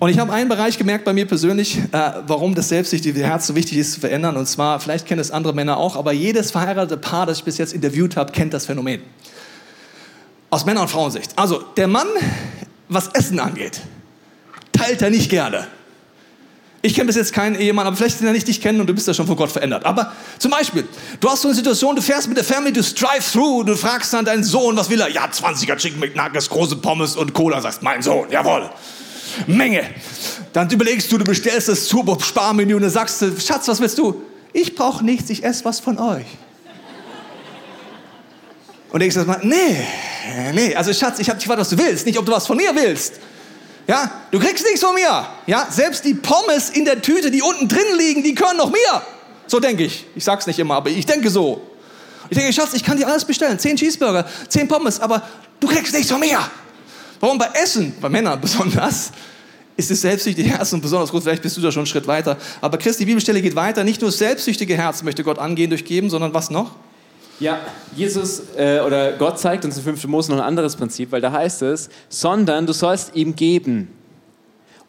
Und 0.00 0.10
ich 0.10 0.18
habe 0.18 0.32
einen 0.32 0.48
Bereich 0.48 0.78
gemerkt 0.78 1.04
bei 1.04 1.12
mir 1.12 1.26
persönlich, 1.26 1.78
äh, 1.78 2.12
warum 2.26 2.54
das 2.54 2.68
selbstsüchtige 2.68 3.20
Herz 3.20 3.48
so 3.48 3.56
wichtig 3.56 3.78
ist 3.78 3.94
zu 3.94 4.00
verändern. 4.00 4.36
Und 4.36 4.46
zwar, 4.46 4.78
vielleicht 4.78 5.06
kennen 5.06 5.20
es 5.20 5.32
andere 5.32 5.52
Männer 5.52 5.76
auch, 5.76 5.96
aber 5.96 6.12
jedes 6.12 6.52
verheiratete 6.52 6.96
Paar, 6.98 7.26
das 7.26 7.38
ich 7.38 7.44
bis 7.44 7.58
jetzt 7.58 7.72
interviewt 7.72 8.16
habe, 8.16 8.30
kennt 8.32 8.54
das 8.54 8.66
Phänomen. 8.66 9.02
Aus 10.50 10.64
Männer- 10.64 10.82
und 10.82 10.88
Frauensicht. 10.88 11.32
Also, 11.36 11.64
der 11.76 11.88
Mann, 11.88 12.06
was 12.88 13.08
Essen 13.08 13.40
angeht, 13.40 13.80
teilt 14.72 15.02
er 15.02 15.10
nicht 15.10 15.30
gerne. 15.30 15.66
Ich 16.80 16.94
kenne 16.94 17.06
bis 17.06 17.16
jetzt 17.16 17.32
keinen 17.32 17.56
Ehemann, 17.56 17.88
aber 17.88 17.96
vielleicht 17.96 18.20
den 18.20 18.28
er 18.28 18.32
nicht 18.32 18.46
dich 18.46 18.60
kennen 18.60 18.80
und 18.80 18.86
du 18.86 18.94
bist 18.94 19.08
ja 19.08 19.14
schon 19.14 19.26
von 19.26 19.34
Gott 19.34 19.50
verändert. 19.50 19.84
Aber 19.84 20.12
zum 20.38 20.52
Beispiel, 20.52 20.86
du 21.18 21.28
hast 21.28 21.42
so 21.42 21.48
eine 21.48 21.56
Situation, 21.56 21.96
du 21.96 22.02
fährst 22.02 22.28
mit 22.28 22.36
der 22.36 22.44
Family, 22.44 22.72
du 22.72 22.82
Drive-Thru, 22.82 23.64
du 23.64 23.74
fragst 23.74 24.12
dann 24.12 24.24
deinen 24.24 24.44
Sohn, 24.44 24.76
was 24.76 24.88
will 24.88 25.00
er? 25.00 25.10
Ja, 25.10 25.26
20er 25.26 25.76
Chicken 25.76 25.98
McNuggets, 25.98 26.48
große 26.48 26.76
Pommes 26.76 27.16
und 27.16 27.34
Cola. 27.34 27.60
Sagst, 27.60 27.82
mein 27.82 28.00
Sohn, 28.00 28.28
jawohl. 28.30 28.70
Menge. 29.46 29.84
Dann 30.52 30.70
überlegst 30.70 31.10
du, 31.12 31.18
du 31.18 31.24
bestellst 31.24 31.68
das 31.68 31.86
Turbo-Sparmenü 31.88 32.74
und 32.74 32.82
dann 32.82 32.90
sagst 32.90 33.22
du, 33.22 33.38
Schatz, 33.40 33.68
was 33.68 33.80
willst 33.80 33.98
du? 33.98 34.22
Ich 34.52 34.74
brauche 34.74 35.04
nichts, 35.04 35.30
ich 35.30 35.44
esse 35.44 35.64
was 35.64 35.80
von 35.80 35.98
euch. 35.98 36.26
Und 38.90 39.00
denkst 39.00 39.16
du 39.16 39.24
mal, 39.24 39.40
nee, 39.42 39.76
nee, 40.54 40.74
also 40.74 40.92
Schatz, 40.92 41.18
ich 41.18 41.28
habe 41.28 41.38
dich 41.38 41.44
gefragt, 41.44 41.60
was 41.60 41.68
du 41.68 41.78
willst, 41.78 42.06
nicht 42.06 42.18
ob 42.18 42.24
du 42.24 42.32
was 42.32 42.46
von 42.46 42.56
mir 42.56 42.74
willst. 42.74 43.14
Ja, 43.86 44.10
du 44.30 44.38
kriegst 44.38 44.64
nichts 44.64 44.80
von 44.80 44.94
mir. 44.94 45.26
Ja, 45.46 45.66
selbst 45.70 46.04
die 46.04 46.14
Pommes 46.14 46.70
in 46.70 46.84
der 46.84 47.00
Tüte, 47.00 47.30
die 47.30 47.42
unten 47.42 47.68
drin 47.68 47.96
liegen, 47.96 48.22
die 48.22 48.34
gehören 48.34 48.56
noch 48.56 48.70
mir. 48.70 49.02
So 49.46 49.60
denke 49.60 49.84
ich. 49.84 50.04
Ich 50.14 50.24
sag's 50.24 50.46
nicht 50.46 50.58
immer, 50.58 50.74
aber 50.74 50.90
ich 50.90 51.06
denke 51.06 51.30
so. 51.30 51.62
Ich 52.28 52.36
denke, 52.36 52.52
Schatz, 52.52 52.74
ich 52.74 52.84
kann 52.84 52.98
dir 52.98 53.06
alles 53.06 53.24
bestellen. 53.24 53.58
Zehn 53.58 53.76
Cheeseburger, 53.76 54.26
zehn 54.48 54.68
Pommes, 54.68 55.00
aber 55.00 55.22
du 55.60 55.66
kriegst 55.66 55.94
nichts 55.94 56.10
von 56.10 56.20
mir. 56.20 56.38
Warum 57.20 57.38
bei 57.38 57.48
Essen, 57.62 57.94
bei 58.00 58.08
Männern 58.08 58.40
besonders, 58.40 59.12
ist 59.76 59.90
das 59.90 60.00
selbstsüchtige 60.00 60.50
Herz 60.50 60.72
und 60.72 60.80
besonders 60.80 61.10
gut, 61.10 61.22
vielleicht 61.22 61.42
bist 61.42 61.56
du 61.56 61.60
da 61.60 61.70
schon 61.70 61.80
einen 61.80 61.86
Schritt 61.86 62.06
weiter. 62.06 62.36
Aber 62.60 62.78
Christ, 62.78 62.98
die 62.98 63.04
Bibelstelle 63.04 63.40
geht 63.40 63.54
weiter. 63.54 63.84
Nicht 63.84 64.00
nur 64.00 64.10
das 64.10 64.18
selbstsüchtige 64.18 64.76
Herz 64.76 65.02
möchte 65.04 65.22
Gott 65.22 65.38
angehen 65.38 65.70
durch 65.70 65.84
Geben, 65.84 66.10
sondern 66.10 66.34
was 66.34 66.50
noch? 66.50 66.72
Ja, 67.38 67.60
Jesus 67.94 68.42
äh, 68.56 68.80
oder 68.80 69.12
Gott 69.12 69.38
zeigt 69.38 69.64
uns 69.64 69.76
in 69.76 69.84
5. 69.84 70.08
Mose 70.08 70.32
noch 70.32 70.38
ein 70.38 70.44
anderes 70.44 70.74
Prinzip, 70.74 71.12
weil 71.12 71.20
da 71.20 71.30
heißt 71.30 71.62
es, 71.62 71.88
sondern 72.08 72.66
du 72.66 72.72
sollst 72.72 73.14
ihm 73.14 73.36
geben 73.36 73.88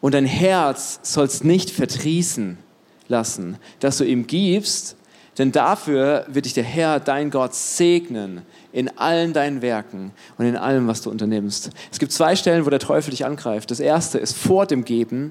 und 0.00 0.14
dein 0.14 0.26
Herz 0.26 0.98
sollst 1.02 1.44
nicht 1.44 1.70
verdrießen 1.70 2.58
lassen, 3.06 3.58
dass 3.78 3.98
du 3.98 4.04
ihm 4.04 4.26
gibst, 4.26 4.96
denn 5.40 5.52
dafür 5.52 6.26
wird 6.28 6.44
dich 6.44 6.52
der 6.52 6.64
Herr, 6.64 7.00
dein 7.00 7.30
Gott, 7.30 7.54
segnen 7.54 8.42
in 8.72 8.98
allen 8.98 9.32
deinen 9.32 9.62
Werken 9.62 10.12
und 10.36 10.44
in 10.44 10.54
allem, 10.54 10.86
was 10.86 11.00
du 11.00 11.10
unternimmst. 11.10 11.70
Es 11.90 11.98
gibt 11.98 12.12
zwei 12.12 12.36
Stellen, 12.36 12.66
wo 12.66 12.70
der 12.70 12.78
Teufel 12.78 13.10
dich 13.10 13.24
angreift. 13.24 13.70
Das 13.70 13.80
erste 13.80 14.18
ist 14.18 14.36
vor 14.36 14.66
dem 14.66 14.84
Geben 14.84 15.30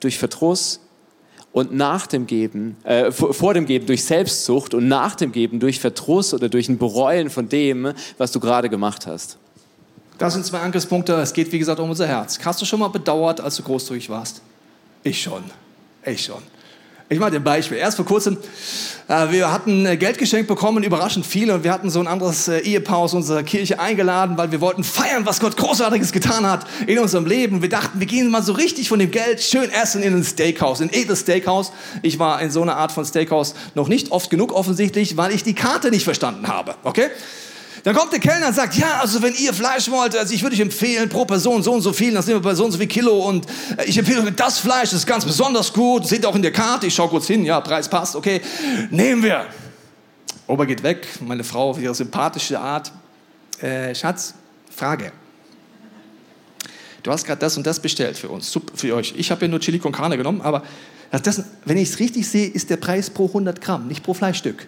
durch 0.00 0.18
Verdruss 0.18 0.80
und 1.52 1.74
nach 1.74 2.06
dem 2.06 2.26
Geben, 2.26 2.78
äh, 2.84 3.12
vor, 3.12 3.52
dem 3.52 3.66
Geben 3.66 3.84
durch 3.84 4.02
Selbstsucht 4.02 4.72
und 4.72 4.88
nach 4.88 5.14
dem 5.14 5.30
Geben 5.30 5.60
durch 5.60 5.78
Verdruss 5.78 6.32
oder 6.32 6.48
durch 6.48 6.70
ein 6.70 6.78
Bereuen 6.78 7.28
von 7.28 7.50
dem, 7.50 7.92
was 8.16 8.32
du 8.32 8.40
gerade 8.40 8.70
gemacht 8.70 9.06
hast. 9.06 9.36
Das 10.16 10.32
sind 10.32 10.46
zwei 10.46 10.60
Angriffspunkte. 10.60 11.12
Es 11.16 11.34
geht, 11.34 11.52
wie 11.52 11.58
gesagt, 11.58 11.80
um 11.80 11.90
unser 11.90 12.06
Herz. 12.06 12.38
Hast 12.42 12.62
du 12.62 12.64
schon 12.64 12.80
mal 12.80 12.88
bedauert, 12.88 13.42
als 13.42 13.56
du 13.56 13.62
großzügig 13.62 14.08
warst? 14.08 14.40
Ich 15.02 15.20
schon. 15.20 15.42
Ich 16.04 16.24
schon. 16.24 16.42
Ich 17.12 17.18
mache 17.18 17.32
dir 17.32 17.38
ein 17.38 17.44
Beispiel. 17.44 17.76
Erst 17.76 17.96
vor 17.96 18.06
kurzem, 18.06 18.38
äh, 19.08 19.32
wir 19.32 19.50
hatten 19.50 19.84
äh, 19.84 19.96
Geld 19.96 20.16
geschenkt 20.16 20.46
bekommen, 20.46 20.84
überraschend 20.84 21.26
viel, 21.26 21.50
und 21.50 21.64
wir 21.64 21.72
hatten 21.72 21.90
so 21.90 21.98
ein 21.98 22.06
anderes 22.06 22.46
äh, 22.46 22.60
Ehepaar 22.60 22.98
aus 22.98 23.14
unserer 23.14 23.42
Kirche 23.42 23.80
eingeladen, 23.80 24.38
weil 24.38 24.52
wir 24.52 24.60
wollten 24.60 24.84
feiern, 24.84 25.26
was 25.26 25.40
Gott 25.40 25.56
Großartiges 25.56 26.12
getan 26.12 26.48
hat 26.48 26.68
in 26.86 27.00
unserem 27.00 27.26
Leben. 27.26 27.62
Wir 27.62 27.68
dachten, 27.68 27.98
wir 27.98 28.06
gehen 28.06 28.30
mal 28.30 28.44
so 28.44 28.52
richtig 28.52 28.88
von 28.88 29.00
dem 29.00 29.10
Geld 29.10 29.42
schön 29.42 29.72
essen 29.72 30.04
in 30.04 30.14
ein 30.14 30.22
Steakhouse, 30.22 30.82
in 30.82 30.88
ein 30.88 30.94
edles 30.94 31.22
Steakhouse. 31.22 31.72
Ich 32.02 32.20
war 32.20 32.40
in 32.42 32.52
so 32.52 32.62
einer 32.62 32.76
Art 32.76 32.92
von 32.92 33.04
Steakhouse 33.04 33.56
noch 33.74 33.88
nicht 33.88 34.12
oft 34.12 34.30
genug 34.30 34.52
offensichtlich, 34.52 35.16
weil 35.16 35.34
ich 35.34 35.42
die 35.42 35.54
Karte 35.54 35.90
nicht 35.90 36.04
verstanden 36.04 36.46
habe. 36.46 36.76
Okay? 36.84 37.08
Dann 37.82 37.94
kommt 37.94 38.12
der 38.12 38.20
Kellner 38.20 38.48
und 38.48 38.54
sagt, 38.54 38.74
ja, 38.76 39.00
also 39.00 39.22
wenn 39.22 39.34
ihr 39.34 39.54
Fleisch 39.54 39.90
wollt, 39.90 40.16
also 40.16 40.34
ich 40.34 40.42
würde 40.42 40.54
euch 40.54 40.60
empfehlen, 40.60 41.08
pro 41.08 41.24
Person 41.24 41.62
so 41.62 41.72
und 41.72 41.80
so 41.80 41.92
viel, 41.92 42.12
das 42.12 42.26
nehmen 42.26 42.42
wir 42.42 42.50
bei 42.50 42.54
so 42.54 42.64
und 42.64 42.72
so 42.72 42.78
viel 42.78 42.86
Kilo 42.86 43.26
und 43.26 43.46
äh, 43.76 43.84
ich 43.86 43.96
empfehle 43.96 44.22
euch 44.22 44.34
das 44.36 44.58
Fleisch, 44.58 44.90
das 44.90 45.00
ist 45.00 45.06
ganz 45.06 45.24
besonders 45.24 45.72
gut, 45.72 46.06
seht 46.06 46.22
ihr 46.22 46.28
auch 46.28 46.34
in 46.34 46.42
der 46.42 46.52
Karte, 46.52 46.86
ich 46.86 46.94
schaue 46.94 47.08
kurz 47.08 47.26
hin, 47.26 47.44
ja, 47.44 47.60
Preis 47.60 47.88
passt, 47.88 48.16
okay, 48.16 48.40
nehmen 48.90 49.22
wir. 49.22 49.46
Ober 50.46 50.66
geht 50.66 50.82
weg, 50.82 51.06
meine 51.20 51.44
Frau 51.44 51.70
auf 51.70 51.80
ihre 51.80 51.94
sympathische 51.94 52.58
Art, 52.58 52.92
äh, 53.60 53.94
Schatz, 53.94 54.34
Frage. 54.74 55.12
Du 57.02 57.10
hast 57.10 57.24
gerade 57.24 57.40
das 57.40 57.56
und 57.56 57.66
das 57.66 57.80
bestellt 57.80 58.18
für 58.18 58.28
uns, 58.28 58.58
für 58.74 58.94
euch. 58.94 59.14
Ich 59.16 59.30
habe 59.30 59.42
ja 59.42 59.48
nur 59.48 59.60
Chili 59.60 59.78
con 59.78 59.92
Carne 59.92 60.18
genommen, 60.18 60.42
aber 60.42 60.64
das, 61.10 61.42
wenn 61.64 61.78
ich 61.78 61.90
es 61.90 61.98
richtig 61.98 62.28
sehe, 62.28 62.46
ist 62.46 62.68
der 62.68 62.76
Preis 62.76 63.08
pro 63.10 63.26
100 63.26 63.60
Gramm, 63.60 63.88
nicht 63.88 64.02
pro 64.02 64.12
Fleischstück. 64.12 64.66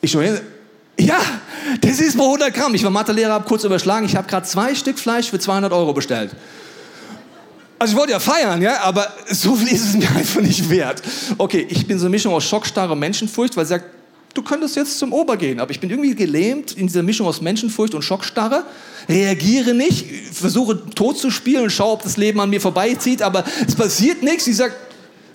Ich 0.00 0.10
schon, 0.10 0.24
ja, 0.98 1.20
das 1.80 2.00
ist 2.00 2.16
pro 2.16 2.24
100 2.24 2.54
Gramm. 2.54 2.74
Ich 2.74 2.82
war 2.84 2.90
Mathelehrer, 2.90 3.32
habe 3.32 3.46
kurz 3.46 3.64
überschlagen. 3.64 4.06
Ich 4.06 4.16
habe 4.16 4.28
gerade 4.28 4.46
zwei 4.46 4.74
Stück 4.74 4.98
Fleisch 4.98 5.30
für 5.30 5.38
200 5.38 5.72
Euro 5.72 5.92
bestellt. 5.92 6.30
Also 7.78 7.94
ich 7.94 7.98
wollte 7.98 8.12
ja 8.12 8.20
feiern, 8.20 8.60
ja, 8.60 8.80
aber 8.82 9.10
so 9.26 9.56
viel 9.56 9.68
ist 9.68 9.86
es 9.86 9.94
mir 9.94 10.10
einfach 10.14 10.42
nicht 10.42 10.68
wert. 10.68 11.02
Okay, 11.38 11.66
ich 11.68 11.86
bin 11.86 11.98
so 11.98 12.06
eine 12.06 12.10
Mischung 12.10 12.34
aus 12.34 12.44
Schockstarre 12.44 12.94
Menschenfurcht, 12.94 13.56
weil 13.56 13.64
sie 13.64 13.70
sagt, 13.70 13.86
du 14.34 14.42
könntest 14.42 14.76
jetzt 14.76 14.98
zum 14.98 15.12
Ober 15.12 15.36
gehen, 15.38 15.60
aber 15.60 15.70
ich 15.70 15.80
bin 15.80 15.88
irgendwie 15.88 16.14
gelähmt 16.14 16.72
in 16.72 16.86
dieser 16.86 17.02
Mischung 17.02 17.26
aus 17.26 17.40
Menschenfurcht 17.40 17.94
und 17.94 18.02
Schockstarre, 18.02 18.64
reagiere 19.08 19.72
nicht, 19.72 20.06
versuche 20.32 20.84
tot 20.94 21.18
zu 21.18 21.30
spielen 21.30 21.64
und 21.64 21.70
schaue, 21.70 21.92
ob 21.92 22.02
das 22.02 22.18
Leben 22.18 22.38
an 22.40 22.50
mir 22.50 22.60
vorbeizieht, 22.60 23.22
aber 23.22 23.44
es 23.66 23.74
passiert 23.74 24.22
nichts. 24.22 24.44
Sie 24.44 24.52
sagt, 24.52 24.76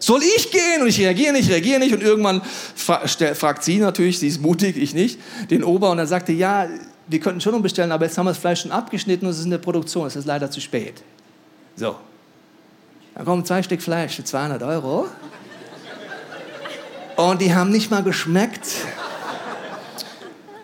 soll 0.06 0.22
ich 0.22 0.52
gehen? 0.52 0.82
Und 0.82 0.88
ich 0.88 1.00
reagiere 1.00 1.34
nicht, 1.34 1.50
reagiere 1.50 1.80
nicht. 1.80 1.94
Und 1.94 2.04
irgendwann 2.04 2.42
fra 2.76 3.08
fragt 3.08 3.64
sie 3.64 3.78
natürlich, 3.78 4.20
sie 4.20 4.28
ist 4.28 4.40
mutig, 4.40 4.78
ich 4.78 4.94
nicht, 4.94 5.20
den 5.50 5.64
Ober. 5.64 5.90
Und 5.90 5.98
er 5.98 6.06
sagte, 6.06 6.32
ja, 6.32 6.68
wir 7.08 7.20
könnten 7.20 7.42
schon 7.42 7.56
umbestellen, 7.56 7.92
aber 7.92 8.06
jetzt 8.06 8.18
haben 8.18 8.26
wir 8.26 8.32
das 8.32 8.38
Fleisch 8.38 8.62
schon 8.62 8.72
abgeschnitten 8.72 9.26
und 9.26 9.32
es 9.32 9.40
ist 9.40 9.46
in 9.46 9.52
der 9.52 9.58
Produktion. 9.58 10.06
Es 10.06 10.16
ist 10.16 10.26
leider 10.26 10.52
zu 10.52 10.62
spät. 10.62 11.02
So. 11.76 11.96
Da 13.16 13.24
kommen 13.24 13.46
zwei 13.46 13.64
Stück 13.64 13.82
Fleisch 13.82 14.16
für 14.16 14.24
200 14.24 14.62
Euro. 14.62 15.08
Und 17.16 17.42
die 17.42 17.56
haben 17.56 17.72
nicht 17.72 17.90
mal 17.90 18.04
geschmeckt. 18.04 18.68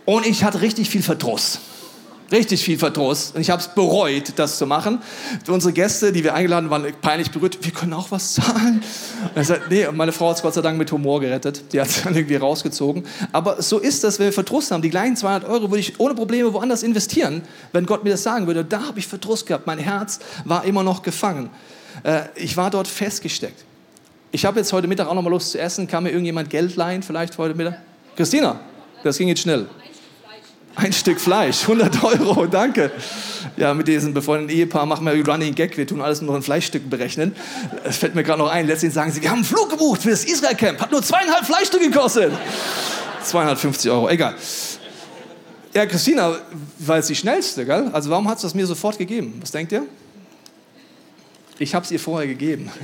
Und 0.06 0.26
ich 0.28 0.44
hatte 0.44 0.62
richtig 0.62 0.90
viel 0.90 1.02
Verdruss. 1.02 1.62
Richtig 2.32 2.64
viel 2.64 2.78
Verdruss. 2.78 3.32
Und 3.32 3.42
ich 3.42 3.50
habe 3.50 3.62
es 3.62 3.68
bereut, 3.68 4.34
das 4.38 4.58
zu 4.58 4.66
machen. 4.66 5.02
Unsere 5.48 5.74
Gäste, 5.74 6.14
die 6.14 6.24
wir 6.24 6.34
eingeladen 6.34 6.70
waren, 6.70 6.86
peinlich 7.02 7.30
berührt. 7.30 7.58
Wir 7.62 7.74
können 7.74 7.94
auch 7.94 8.10
was 8.10 8.36
zahlen. 8.36 8.82
Und 9.36 9.44
sagt, 9.44 9.70
nee, 9.70 9.86
meine 9.92 10.14
Frau 10.14 10.30
hat 10.30 10.38
es 10.38 10.42
Gott 10.42 10.54
sei 10.54 10.62
Dank 10.62 10.78
mit 10.78 10.90
Humor 10.94 11.20
gerettet. 11.20 11.74
Die 11.74 11.82
hat 11.82 11.88
es 11.88 12.04
dann 12.04 12.16
irgendwie 12.16 12.38
rausgezogen. 12.38 13.04
Aber 13.34 13.62
so 13.62 13.80
ist 13.80 14.06
das, 14.06 14.18
wenn 14.18 14.28
wir 14.28 14.34
Verdruss 14.34 14.72
haben. 14.72 14.82
Die 14.82 14.90
gleichen 14.90 15.18
200 15.18 15.50
Euro 15.50 15.70
würde 15.70 15.80
ich 15.80 16.00
ohne 16.00 16.16
Probleme 16.16 16.54
woanders 16.54 16.84
investieren, 16.84 17.42
wenn 17.74 17.86
Gott 17.86 18.06
mir 18.06 18.12
das 18.12 18.24
sagen 18.24 18.48
würde. 18.48 18.64
Da 18.64 18.88
habe 18.88 19.00
ich 19.00 19.08
Verdruss 19.08 19.46
gehabt. 19.46 19.68
Mein 19.68 19.80
Herz 19.80 20.20
war 20.46 20.64
immer 20.64 20.84
noch 20.84 21.02
gefangen. 21.02 21.50
Äh, 22.04 22.22
ich 22.36 22.56
war 22.56 22.70
dort 22.70 22.88
festgesteckt. 22.88 23.66
Ich 24.32 24.46
habe 24.46 24.58
jetzt 24.60 24.72
heute 24.72 24.88
Mittag 24.88 25.08
auch 25.08 25.16
noch 25.16 25.22
mal 25.22 25.30
Lust 25.30 25.52
zu 25.52 25.60
essen. 25.60 25.86
Kann 25.86 26.04
mir 26.04 26.12
irgendjemand 26.12 26.50
Geld 26.50 26.78
leihen, 26.78 27.04
vielleicht 27.04 27.38
heute 27.38 27.56
Mittag? 27.56 27.80
Christina, 28.16 28.62
das 29.04 29.18
ging 29.18 29.28
jetzt 29.28 29.42
schnell. 29.42 29.68
Ein 30.76 30.94
Stück 30.94 31.20
Fleisch, 31.20 31.62
100 31.68 32.04
Euro, 32.04 32.46
danke. 32.48 32.92
Ja, 33.58 33.74
mit 33.74 33.88
diesem 33.88 34.14
befreundeten 34.14 34.56
Ehepaar 34.56 34.86
machen 34.86 35.06
wir 35.06 35.28
Running 35.28 35.54
Gag, 35.54 35.78
wir 35.78 35.86
tun 35.86 36.02
alles 36.02 36.22
nur 36.22 36.36
in 36.36 36.42
Fleischstücken 36.42 36.90
berechnen. 36.90 37.36
Es 37.84 37.98
fällt 37.98 38.16
mir 38.16 38.24
gerade 38.24 38.40
noch 38.40 38.50
ein, 38.50 38.68
letztens 38.68 38.94
sagen 38.94 39.12
sie, 39.12 39.22
wir 39.22 39.30
haben 39.30 39.40
einen 39.40 39.46
Flug 39.46 39.70
gebucht 39.70 40.04
für 40.04 40.10
das 40.10 40.24
Israel 40.24 40.56
Camp, 40.56 40.80
hat 40.80 40.92
nur 40.92 41.04
zweieinhalb 41.04 41.46
Fleischstücke 41.46 41.90
gekostet. 41.90 42.32
250 43.24 43.92
Euro, 43.92 44.10
egal. 44.10 44.36
Ja, 45.74 45.86
Christina 45.86 46.38
war 46.80 46.98
jetzt 46.98 47.10
die 47.10 47.16
schnellste, 47.16 47.66
gell? 47.66 47.90
Also 47.94 48.10
warum 48.10 48.28
hat 48.28 48.40
sie 48.40 48.48
das 48.48 48.56
mir 48.56 48.66
sofort 48.66 48.98
gegeben? 48.98 49.38
Was 49.42 49.52
denkt 49.52 49.72
ihr? 49.72 49.84
Ich 51.60 51.76
habe 51.76 51.86
es 51.86 51.92
ihr 51.92 52.00
vorher 52.00 52.28
gegeben. 52.28 52.70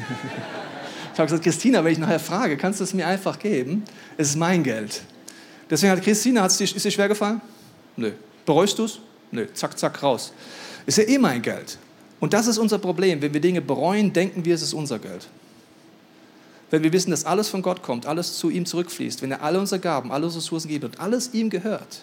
Ich 1.13 1.19
habe 1.19 1.29
gesagt, 1.29 1.45
Christina, 1.45 1.83
wenn 1.83 1.93
ich 1.93 1.97
nachher 1.97 2.19
frage, 2.19 2.57
kannst 2.57 2.79
du 2.79 2.83
es 2.83 2.93
mir 2.93 3.07
einfach 3.07 3.39
geben? 3.39 3.83
Es 4.17 4.29
ist 4.29 4.35
mein 4.35 4.61
Geld. 4.61 5.01
Deswegen 5.67 5.91
hat 5.91 6.03
Christina, 6.03 6.43
hat's 6.43 6.61
ist 6.61 6.85
dir 6.85 6.91
schwer 6.91 7.07
gefallen? 7.07 7.41
Nö. 7.97 8.11
Bereust 8.45 8.79
du 8.79 8.85
es? 8.85 8.99
Nö. 9.31 9.47
Zack, 9.53 9.77
zack, 9.77 10.01
raus. 10.01 10.31
Ist 10.85 10.97
ja 10.97 11.03
eh 11.03 11.17
mein 11.17 11.41
Geld. 11.41 11.77
Und 12.19 12.33
das 12.33 12.47
ist 12.47 12.57
unser 12.57 12.77
Problem. 12.77 13.21
Wenn 13.21 13.33
wir 13.33 13.41
Dinge 13.41 13.61
bereuen, 13.61 14.13
denken 14.13 14.45
wir, 14.45 14.55
es 14.55 14.61
ist 14.61 14.73
unser 14.73 14.99
Geld. 14.99 15.27
Wenn 16.69 16.83
wir 16.83 16.91
wissen, 16.91 17.11
dass 17.11 17.25
alles 17.25 17.49
von 17.49 17.61
Gott 17.61 17.81
kommt, 17.81 18.05
alles 18.05 18.37
zu 18.37 18.49
ihm 18.49 18.65
zurückfließt, 18.65 19.21
wenn 19.21 19.31
er 19.31 19.41
alle 19.41 19.59
unsere 19.59 19.79
Gaben, 19.79 20.11
alle 20.11 20.25
unsere 20.25 20.41
Ressourcen 20.41 20.67
gibt 20.67 20.83
und 20.83 20.99
alles 20.99 21.33
ihm 21.33 21.49
gehört 21.49 22.01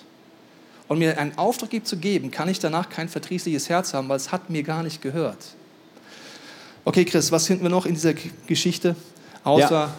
und 0.89 0.99
mir 0.99 1.19
einen 1.19 1.37
Auftrag 1.37 1.71
gibt 1.71 1.87
zu 1.87 1.99
geben, 1.99 2.31
kann 2.31 2.49
ich 2.49 2.61
danach 2.61 2.89
kein 2.89 3.09
verdrießliches 3.09 3.69
Herz 3.69 3.93
haben, 3.93 4.09
weil 4.09 4.17
es 4.17 4.33
hat 4.33 4.49
mir 4.49 4.63
gar 4.63 4.83
nicht 4.83 5.03
gehört. 5.03 5.39
Okay, 6.87 7.05
Chris, 7.05 7.31
was 7.31 7.47
finden 7.47 7.63
wir 7.63 7.71
noch 7.71 7.85
in 7.87 7.95
dieser 7.95 8.15
Geschichte, 8.47 8.97
außer 9.43 9.71
ja. 9.71 9.95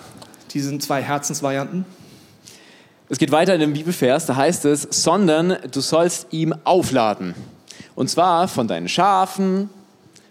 diesen 0.54 0.80
zwei 0.80 1.02
Herzensvarianten? 1.02 1.86
Es 3.08 3.20
geht 3.20 3.32
weiter 3.32 3.54
in 3.54 3.60
dem 3.60 3.74
Bibelvers, 3.74 4.26
da 4.26 4.36
heißt 4.36 4.66
es, 4.66 4.88
sondern 4.90 5.58
du 5.72 5.80
sollst 5.80 6.28
ihm 6.32 6.56
aufladen. 6.64 7.36
Und 7.94 8.10
zwar 8.10 8.48
von 8.48 8.68
deinen 8.68 8.90
Schafen, 8.90 9.70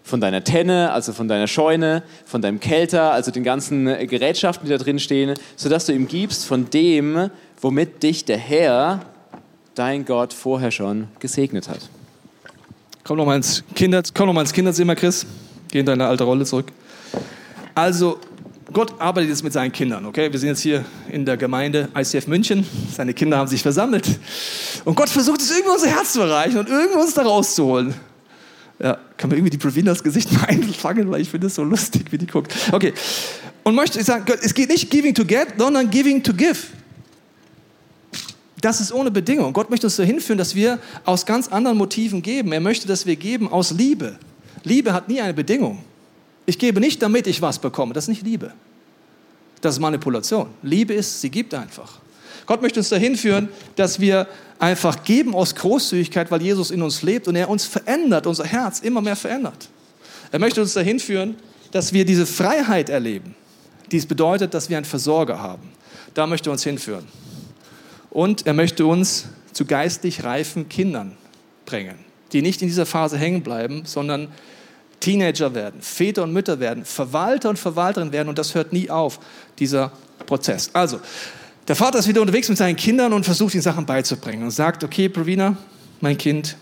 von 0.03 0.19
deiner 0.19 0.43
Tenne, 0.43 0.91
also 0.91 1.13
von 1.13 1.27
deiner 1.27 1.47
Scheune, 1.47 2.03
von 2.25 2.41
deinem 2.41 2.59
Kelter, 2.59 3.11
also 3.11 3.31
den 3.31 3.43
ganzen 3.43 3.85
Gerätschaften, 3.85 4.67
die 4.67 4.71
da 4.71 4.77
drin 4.77 4.99
stehen, 4.99 5.33
sodass 5.55 5.85
du 5.85 5.93
ihm 5.93 6.07
gibst 6.07 6.45
von 6.45 6.69
dem, 6.69 7.31
womit 7.61 8.03
dich 8.03 8.25
der 8.25 8.37
Herr, 8.37 9.01
dein 9.73 10.05
Gott, 10.05 10.33
vorher 10.33 10.69
schon 10.69 11.07
gesegnet 11.19 11.69
hat. 11.69 11.89
Komm 13.05 13.17
noch 13.17 13.25
mal 13.25 13.37
ins, 13.37 13.63
Kinder, 13.73 14.03
noch 14.17 14.39
ins 14.41 14.53
Kinderzimmer, 14.53 14.95
Chris. 14.95 15.25
Geh 15.71 15.79
in 15.79 15.85
deine 15.85 16.07
alte 16.07 16.25
Rolle 16.25 16.43
zurück. 16.43 16.71
Also, 17.73 18.19
Gott 18.73 18.99
arbeitet 18.99 19.29
jetzt 19.29 19.43
mit 19.43 19.53
seinen 19.53 19.71
Kindern, 19.71 20.05
okay? 20.05 20.31
Wir 20.31 20.39
sind 20.39 20.49
jetzt 20.49 20.61
hier 20.61 20.83
in 21.11 21.23
der 21.23 21.37
Gemeinde 21.37 21.87
ICF 21.95 22.27
München. 22.27 22.65
Seine 22.95 23.13
Kinder 23.13 23.37
haben 23.37 23.47
sich 23.47 23.61
versammelt. 23.61 24.07
Und 24.85 24.95
Gott 24.95 25.09
versucht 25.09 25.39
es 25.41 25.51
irgendwie 25.51 25.71
unser 25.71 25.87
Herz 25.87 26.13
zu 26.13 26.21
erreichen 26.21 26.57
und 26.57 26.67
irgendwie 26.67 26.97
uns 26.97 27.13
da 27.13 27.21
rauszuholen. 27.21 27.93
Ja, 28.79 28.97
kann 29.17 29.29
man 29.29 29.37
irgendwie 29.37 29.51
die 29.51 29.57
Provinas 29.57 30.03
Gesicht 30.03 30.31
mal 30.33 30.45
einfangen, 30.45 31.09
weil 31.11 31.21
ich 31.21 31.29
finde 31.29 31.47
es 31.47 31.55
so 31.55 31.63
lustig, 31.63 32.11
wie 32.11 32.17
die 32.17 32.27
guckt. 32.27 32.53
Okay. 32.71 32.93
Und 33.63 33.75
möchte 33.75 33.99
ich 33.99 34.05
sagen, 34.05 34.25
es 34.41 34.53
geht 34.53 34.69
nicht 34.69 34.89
giving 34.89 35.13
to 35.13 35.25
get, 35.25 35.47
sondern 35.57 35.89
giving 35.89 36.21
to 36.23 36.33
give. 36.33 36.57
das 38.61 38.81
ist 38.81 38.91
ohne 38.91 39.11
Bedingung. 39.11 39.53
Gott 39.53 39.69
möchte 39.69 39.85
uns 39.87 39.95
dahin 39.95 40.19
führen, 40.19 40.39
dass 40.39 40.55
wir 40.55 40.79
aus 41.03 41.25
ganz 41.25 41.47
anderen 41.49 41.77
Motiven 41.77 42.23
geben. 42.23 42.51
Er 42.51 42.61
möchte, 42.61 42.87
dass 42.87 43.05
wir 43.05 43.15
geben 43.15 43.47
aus 43.47 43.71
Liebe. 43.71 44.17
Liebe 44.63 44.91
hat 44.91 45.07
nie 45.07 45.21
eine 45.21 45.35
Bedingung. 45.35 45.83
Ich 46.45 46.59
gebe 46.59 46.79
nicht, 46.79 47.01
damit 47.01 47.27
ich 47.27 47.41
was 47.41 47.59
bekomme. 47.59 47.93
Das 47.93 48.05
ist 48.05 48.09
nicht 48.09 48.23
Liebe. 48.23 48.53
Das 49.61 49.75
ist 49.75 49.79
Manipulation. 49.79 50.47
Liebe 50.61 50.93
ist, 50.93 51.21
sie 51.21 51.29
gibt 51.29 51.53
einfach. 51.53 51.99
Gott 52.45 52.61
möchte 52.61 52.79
uns 52.79 52.89
dahin 52.89 53.15
führen, 53.15 53.49
dass 53.75 53.99
wir 53.99 54.27
einfach 54.59 55.03
geben 55.03 55.33
aus 55.33 55.55
Großzügigkeit, 55.55 56.29
weil 56.29 56.41
Jesus 56.41 56.69
in 56.69 56.81
uns 56.81 57.01
lebt 57.01 57.27
und 57.27 57.35
er 57.35 57.49
uns 57.49 57.65
verändert, 57.65 58.27
unser 58.27 58.45
Herz 58.45 58.79
immer 58.79 59.01
mehr 59.01 59.15
verändert. 59.15 59.69
Er 60.31 60.39
möchte 60.39 60.61
uns 60.61 60.73
dahin 60.73 60.99
führen, 60.99 61.35
dass 61.71 61.93
wir 61.93 62.05
diese 62.05 62.25
Freiheit 62.25 62.89
erleben. 62.89 63.35
Dies 63.91 64.05
bedeutet, 64.05 64.53
dass 64.53 64.69
wir 64.69 64.77
einen 64.77 64.85
Versorger 64.85 65.39
haben. 65.41 65.69
Da 66.13 66.27
möchte 66.27 66.49
er 66.49 66.53
uns 66.53 66.63
hinführen. 66.63 67.05
Und 68.09 68.45
er 68.45 68.53
möchte 68.53 68.85
uns 68.85 69.25
zu 69.51 69.65
geistlich 69.65 70.23
reifen 70.23 70.69
Kindern 70.69 71.17
bringen, 71.65 71.95
die 72.31 72.41
nicht 72.41 72.61
in 72.61 72.67
dieser 72.67 72.85
Phase 72.85 73.17
hängen 73.17 73.41
bleiben, 73.41 73.83
sondern 73.85 74.29
Teenager 74.99 75.53
werden, 75.53 75.81
Väter 75.81 76.23
und 76.23 76.33
Mütter 76.33 76.59
werden, 76.59 76.85
Verwalter 76.85 77.49
und 77.49 77.59
Verwalterin 77.59 78.11
werden 78.11 78.29
und 78.29 78.37
das 78.37 78.55
hört 78.55 78.73
nie 78.73 78.89
auf, 78.89 79.19
dieser 79.59 79.91
Prozess. 80.25 80.69
Also, 80.73 80.99
der 81.67 81.75
Vater 81.75 81.99
ist 81.99 82.07
wieder 82.07 82.21
unterwegs 82.21 82.47
mit 82.49 82.57
seinen 82.57 82.75
Kindern 82.75 83.13
und 83.13 83.23
versucht, 83.23 83.53
ihnen 83.53 83.63
Sachen 83.63 83.85
beizubringen 83.85 84.43
und 84.43 84.51
sagt, 84.51 84.83
okay, 84.83 85.09
Provina, 85.09 85.57
mein 86.01 86.17
Kind, 86.17 86.57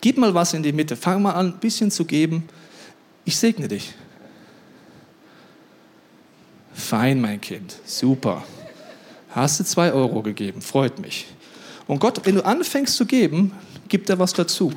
gib 0.00 0.18
mal 0.18 0.34
was 0.34 0.54
in 0.54 0.62
die 0.62 0.72
Mitte, 0.72 0.96
fang 0.96 1.22
mal 1.22 1.32
an, 1.32 1.48
ein 1.48 1.58
bisschen 1.58 1.90
zu 1.90 2.04
geben, 2.04 2.48
ich 3.24 3.36
segne 3.36 3.68
dich. 3.68 3.94
Fein, 6.74 7.20
mein 7.20 7.40
Kind, 7.40 7.76
super. 7.84 8.44
Hast 9.30 9.60
du 9.60 9.64
zwei 9.64 9.92
Euro 9.92 10.22
gegeben, 10.22 10.60
freut 10.60 10.98
mich. 10.98 11.26
Und 11.86 12.00
Gott, 12.00 12.20
wenn 12.24 12.36
du 12.36 12.44
anfängst 12.44 12.96
zu 12.96 13.06
geben, 13.06 13.52
gibt 13.88 14.08
er 14.10 14.18
was 14.18 14.32
dazu. 14.32 14.72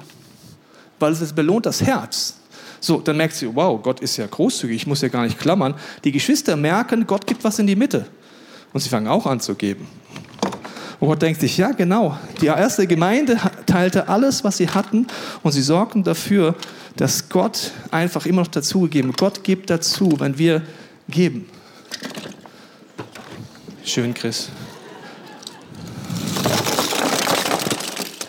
Weil 0.99 1.11
es 1.13 1.33
belohnt 1.33 1.65
das 1.65 1.81
Herz. 1.81 2.35
So, 2.79 2.99
dann 2.99 3.17
merkt 3.17 3.35
sie, 3.35 3.53
wow, 3.53 3.81
Gott 3.81 3.99
ist 3.99 4.17
ja 4.17 4.27
großzügig, 4.27 4.75
ich 4.75 4.87
muss 4.87 5.01
ja 5.01 5.07
gar 5.07 5.23
nicht 5.23 5.39
klammern. 5.39 5.73
Die 6.03 6.11
Geschwister 6.11 6.55
merken, 6.55 7.05
Gott 7.07 7.25
gibt 7.25 7.43
was 7.43 7.59
in 7.59 7.67
die 7.67 7.75
Mitte. 7.75 8.07
Und 8.73 8.81
sie 8.81 8.89
fangen 8.89 9.07
auch 9.07 9.25
an 9.25 9.39
zu 9.39 9.55
geben. 9.55 9.87
Und 10.99 11.07
Gott 11.07 11.21
denkt 11.21 11.41
sich, 11.41 11.57
ja 11.57 11.71
genau, 11.71 12.17
die 12.41 12.47
erste 12.47 12.87
Gemeinde 12.87 13.39
teilte 13.65 14.07
alles, 14.07 14.43
was 14.43 14.57
sie 14.57 14.69
hatten 14.69 15.07
und 15.43 15.51
sie 15.51 15.61
sorgten 15.61 16.03
dafür, 16.03 16.55
dass 16.95 17.29
Gott 17.29 17.71
einfach 17.91 18.25
immer 18.25 18.41
noch 18.41 18.47
dazugegeben 18.47 19.13
Gott 19.13 19.43
gibt 19.43 19.69
dazu, 19.69 20.15
wenn 20.19 20.37
wir 20.37 20.63
geben. 21.07 21.47
Schön, 23.83 24.13
Chris. 24.13 24.49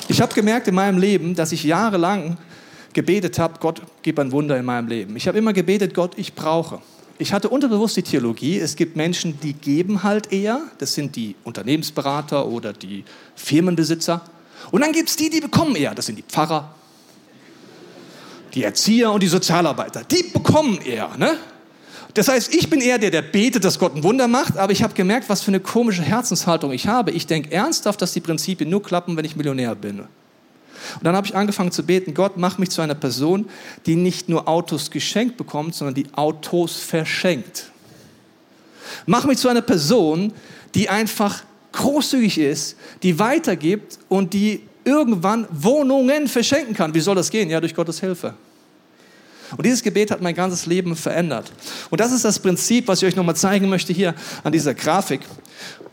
Ich 0.09 0.21
habe 0.21 0.35
gemerkt 0.35 0.69
in 0.69 0.75
meinem 0.75 0.99
Leben, 0.99 1.35
dass 1.35 1.53
ich 1.53 1.65
jahrelang 1.65 2.37
gebetet 2.99 3.39
habe, 3.39 3.55
Gott, 3.61 3.81
gib 4.03 4.19
ein 4.19 4.33
Wunder 4.33 4.59
in 4.59 4.65
meinem 4.65 4.89
Leben. 4.89 5.17
Ich 5.17 5.29
habe 5.29 5.39
immer 5.39 5.53
gebetet, 5.53 5.95
Gott, 5.95 6.13
ich 6.17 6.35
brauche 6.35 6.81
ich 7.21 7.33
hatte 7.33 7.49
unterbewusst 7.49 7.97
die 7.97 8.03
Theologie, 8.03 8.59
es 8.61 8.77
gibt 8.77 8.97
Menschen, 8.97 9.41
die 9.41 9.53
geben 9.53 10.05
halt 10.05 10.33
eher, 10.33 10.61
das 10.79 10.95
sind 10.95 11.17
die 11.17 11.35
Unternehmensberater 11.43 12.47
oder 12.47 12.73
die 12.73 13.05
Firmenbesitzer. 13.35 14.23
Und 14.71 14.83
dann 14.83 14.93
gibt 14.93 15.09
es 15.09 15.17
die, 15.17 15.29
die 15.29 15.41
bekommen 15.41 15.75
eher, 15.75 15.95
das 15.95 16.07
sind 16.07 16.17
die 16.17 16.23
Pfarrer, 16.23 16.73
die 18.55 18.63
Erzieher 18.63 19.11
und 19.11 19.23
die 19.23 19.29
Sozialarbeiter. 19.29 20.05
Die 20.05 20.23
bekommen 20.33 20.79
eher. 20.81 21.11
Ne? 21.19 21.37
Das 22.15 22.29
heißt, 22.29 22.55
ich 22.55 22.71
bin 22.71 22.81
eher 22.81 22.99
der, 22.99 23.11
der 23.11 23.23
betet, 23.23 23.65
dass 23.65 23.81
Gott 23.81 23.97
ein 23.97 24.05
Wunder 24.05 24.29
macht, 24.29 24.57
aber 24.57 24.73
ich 24.73 24.85
habe 24.85 24.95
gemerkt, 24.95 25.29
was 25.29 25.43
für 25.43 25.49
eine 25.49 25.61
komische 25.61 26.03
Herzenshaltung 26.03 26.71
ich 26.71 26.87
habe. 26.87 27.11
Ich 27.11 27.27
denke 27.27 27.51
ernsthaft, 27.51 28.01
dass 28.01 28.13
die 28.13 28.21
Prinzipien 28.21 28.71
nur 28.71 28.83
klappen, 28.83 29.17
wenn 29.17 29.25
ich 29.25 29.35
Millionär 29.35 29.75
bin. 29.75 30.05
Und 30.97 31.05
dann 31.05 31.17
habe 31.17 31.27
ich 31.27 31.35
angefangen 31.35 31.73
zu 31.73 31.85
beten, 31.85 32.15
Gott, 32.15 32.37
mach 32.37 32.59
mich 32.59 32.71
zu 32.71 32.81
einer 32.81 32.95
Person, 32.95 33.49
die 33.87 33.97
nicht 33.97 34.29
nur 34.29 34.49
Autos 34.49 34.91
geschenkt 34.91 35.37
bekommt, 35.37 35.75
sondern 35.75 35.95
die 35.95 36.07
Autos 36.15 36.77
verschenkt. 36.77 37.71
Mach 39.07 39.25
mich 39.25 39.39
zu 39.39 39.49
einer 39.49 39.63
Person, 39.63 40.33
die 40.75 40.89
einfach 40.89 41.43
großzügig 41.73 42.39
ist, 42.39 42.77
die 43.03 43.19
weitergibt 43.19 43.99
und 44.09 44.33
die 44.33 44.63
irgendwann 44.85 45.47
Wohnungen 45.51 46.29
verschenken 46.29 46.75
kann. 46.75 46.95
Wie 46.95 47.01
soll 47.01 47.15
das 47.15 47.31
gehen? 47.31 47.51
Ja, 47.51 47.61
durch 47.61 47.75
Gottes 47.75 48.01
Hilfe. 48.01 48.35
Und 49.57 49.65
dieses 49.65 49.83
Gebet 49.83 50.11
hat 50.11 50.21
mein 50.21 50.35
ganzes 50.35 50.67
Leben 50.67 50.95
verändert. 50.95 51.51
Und 51.91 52.01
das 52.01 52.13
ist 52.13 52.25
das 52.25 52.39
Prinzip, 52.39 52.87
was 52.89 53.03
ich 53.03 53.09
euch 53.09 53.17
nochmal 53.17 53.37
zeigen 53.37 53.69
möchte 53.69 53.93
hier 53.93 54.15
an 54.45 54.53
dieser 54.53 54.75
Grafik. 54.75 55.21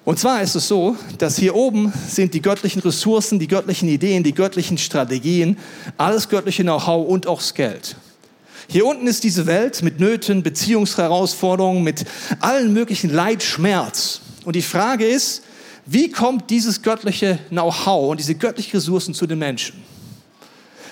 Und 0.03 0.19
zwar 0.19 0.41
ist 0.41 0.55
es 0.55 0.67
so, 0.67 0.95
dass 1.17 1.37
hier 1.37 1.55
oben 1.55 1.91
sind 2.07 2.33
die 2.33 2.41
göttlichen 2.41 2.81
Ressourcen, 2.81 3.39
die 3.39 3.47
göttlichen 3.47 3.89
Ideen, 3.89 4.23
die 4.23 4.33
göttlichen 4.33 4.77
Strategien, 4.77 5.57
alles 5.97 6.29
göttliche 6.29 6.63
Know-how 6.63 7.07
und 7.07 7.25
auch 7.25 7.39
das 7.39 7.53
Geld. 7.53 7.95
Hier 8.67 8.85
unten 8.85 9.07
ist 9.07 9.23
diese 9.23 9.45
Welt 9.45 9.81
mit 9.83 9.99
Nöten, 9.99 10.43
Beziehungsherausforderungen, 10.43 11.83
mit 11.83 12.05
allen 12.39 12.73
möglichen 12.73 13.11
Leid, 13.11 13.43
Schmerz. 13.43 14.21
Und 14.43 14.55
die 14.55 14.61
Frage 14.61 15.05
ist, 15.05 15.43
wie 15.85 16.09
kommt 16.09 16.49
dieses 16.49 16.81
göttliche 16.81 17.39
Know-how 17.49 18.11
und 18.11 18.19
diese 18.19 18.35
göttlichen 18.35 18.77
Ressourcen 18.77 19.13
zu 19.13 19.27
den 19.27 19.39
Menschen? 19.39 19.83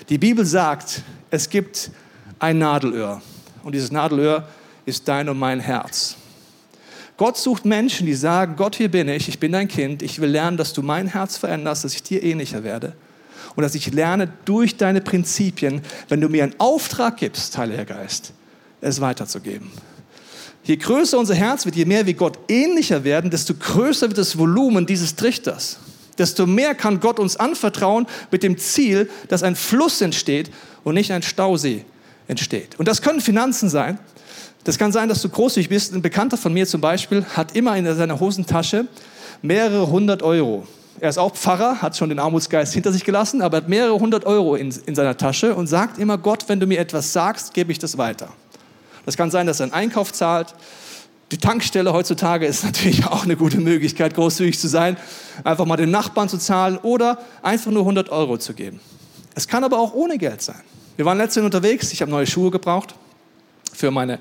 Die 0.08 0.18
Bibel 0.18 0.44
sagt, 0.44 1.02
es 1.30 1.48
gibt 1.48 1.90
ein 2.38 2.58
Nadelöhr. 2.58 3.22
Und 3.64 3.74
dieses 3.74 3.90
Nadelöhr 3.90 4.46
ist 4.86 5.08
dein 5.08 5.28
und 5.28 5.38
mein 5.38 5.60
Herz. 5.60 6.16
Gott 7.16 7.36
sucht 7.36 7.64
Menschen, 7.64 8.06
die 8.06 8.14
sagen, 8.14 8.56
Gott, 8.56 8.74
hier 8.74 8.90
bin 8.90 9.08
ich, 9.08 9.28
ich 9.28 9.38
bin 9.38 9.52
dein 9.52 9.68
Kind, 9.68 10.02
ich 10.02 10.20
will 10.20 10.30
lernen, 10.30 10.56
dass 10.56 10.72
du 10.72 10.82
mein 10.82 11.06
Herz 11.06 11.36
veränderst, 11.36 11.84
dass 11.84 11.94
ich 11.94 12.02
dir 12.02 12.22
ähnlicher 12.22 12.64
werde. 12.64 12.94
Und 13.54 13.62
dass 13.62 13.76
ich 13.76 13.92
lerne 13.92 14.32
durch 14.44 14.76
deine 14.76 15.00
Prinzipien, 15.00 15.82
wenn 16.08 16.20
du 16.20 16.28
mir 16.28 16.42
einen 16.42 16.58
Auftrag 16.58 17.18
gibst, 17.18 17.56
Heiliger 17.56 17.84
Geist, 17.84 18.32
es 18.80 19.00
weiterzugeben. 19.00 19.70
Je 20.64 20.76
größer 20.76 21.18
unser 21.18 21.34
Herz 21.34 21.66
wird, 21.66 21.76
je 21.76 21.84
mehr 21.84 22.06
wir 22.06 22.14
Gott 22.14 22.38
ähnlicher 22.48 23.04
werden, 23.04 23.30
desto 23.30 23.54
größer 23.54 24.08
wird 24.08 24.18
das 24.18 24.36
Volumen 24.36 24.86
dieses 24.86 25.14
Trichters. 25.14 25.78
Desto 26.18 26.46
mehr 26.46 26.74
kann 26.74 27.00
Gott 27.00 27.18
uns 27.20 27.36
anvertrauen 27.36 28.06
mit 28.30 28.42
dem 28.42 28.58
Ziel, 28.58 29.10
dass 29.28 29.42
ein 29.42 29.56
Fluss 29.56 30.00
entsteht 30.00 30.50
und 30.82 30.94
nicht 30.94 31.12
ein 31.12 31.22
Stausee 31.22 31.84
entsteht. 32.28 32.78
Und 32.78 32.88
das 32.88 33.02
können 33.02 33.20
Finanzen 33.20 33.68
sein, 33.68 33.98
das 34.64 34.78
kann 34.78 34.92
sein, 34.92 35.08
dass 35.08 35.20
du 35.20 35.28
großzügig 35.28 35.68
bist. 35.68 35.94
Ein 35.94 36.02
Bekannter 36.02 36.36
von 36.36 36.52
mir 36.52 36.66
zum 36.66 36.80
Beispiel 36.80 37.24
hat 37.24 37.54
immer 37.54 37.76
in 37.76 37.94
seiner 37.94 38.18
Hosentasche 38.18 38.86
mehrere 39.42 39.88
hundert 39.88 40.22
Euro. 40.22 40.66
Er 41.00 41.10
ist 41.10 41.18
auch 41.18 41.34
Pfarrer, 41.34 41.82
hat 41.82 41.96
schon 41.96 42.08
den 42.08 42.18
Armutsgeist 42.18 42.72
hinter 42.72 42.92
sich 42.92 43.04
gelassen, 43.04 43.42
aber 43.42 43.58
hat 43.58 43.68
mehrere 43.68 43.98
hundert 43.98 44.24
Euro 44.24 44.54
in, 44.54 44.74
in 44.86 44.94
seiner 44.94 45.16
Tasche 45.16 45.54
und 45.54 45.66
sagt 45.66 45.98
immer, 45.98 46.16
Gott, 46.16 46.44
wenn 46.48 46.60
du 46.60 46.66
mir 46.66 46.78
etwas 46.78 47.12
sagst, 47.12 47.52
gebe 47.52 47.72
ich 47.72 47.78
das 47.78 47.98
weiter. 47.98 48.28
Das 49.04 49.16
kann 49.16 49.30
sein, 49.30 49.46
dass 49.46 49.60
er 49.60 49.64
einen 49.64 49.72
Einkauf 49.74 50.12
zahlt. 50.12 50.54
Die 51.30 51.36
Tankstelle 51.36 51.92
heutzutage 51.92 52.46
ist 52.46 52.64
natürlich 52.64 53.06
auch 53.06 53.24
eine 53.24 53.36
gute 53.36 53.58
Möglichkeit, 53.58 54.14
großzügig 54.14 54.58
zu 54.58 54.68
sein. 54.68 54.96
Einfach 55.42 55.66
mal 55.66 55.76
den 55.76 55.90
Nachbarn 55.90 56.30
zu 56.30 56.38
zahlen 56.38 56.78
oder 56.78 57.18
einfach 57.42 57.70
nur 57.70 57.82
100 57.82 58.08
Euro 58.08 58.38
zu 58.38 58.54
geben. 58.54 58.80
Es 59.34 59.46
kann 59.46 59.64
aber 59.64 59.78
auch 59.78 59.92
ohne 59.92 60.16
Geld 60.16 60.40
sein. 60.40 60.60
Wir 60.96 61.04
waren 61.04 61.18
letztens 61.18 61.44
unterwegs, 61.44 61.92
ich 61.92 62.00
habe 62.00 62.10
neue 62.10 62.26
Schuhe 62.26 62.50
gebraucht 62.50 62.94
für 63.72 63.90
meine 63.90 64.20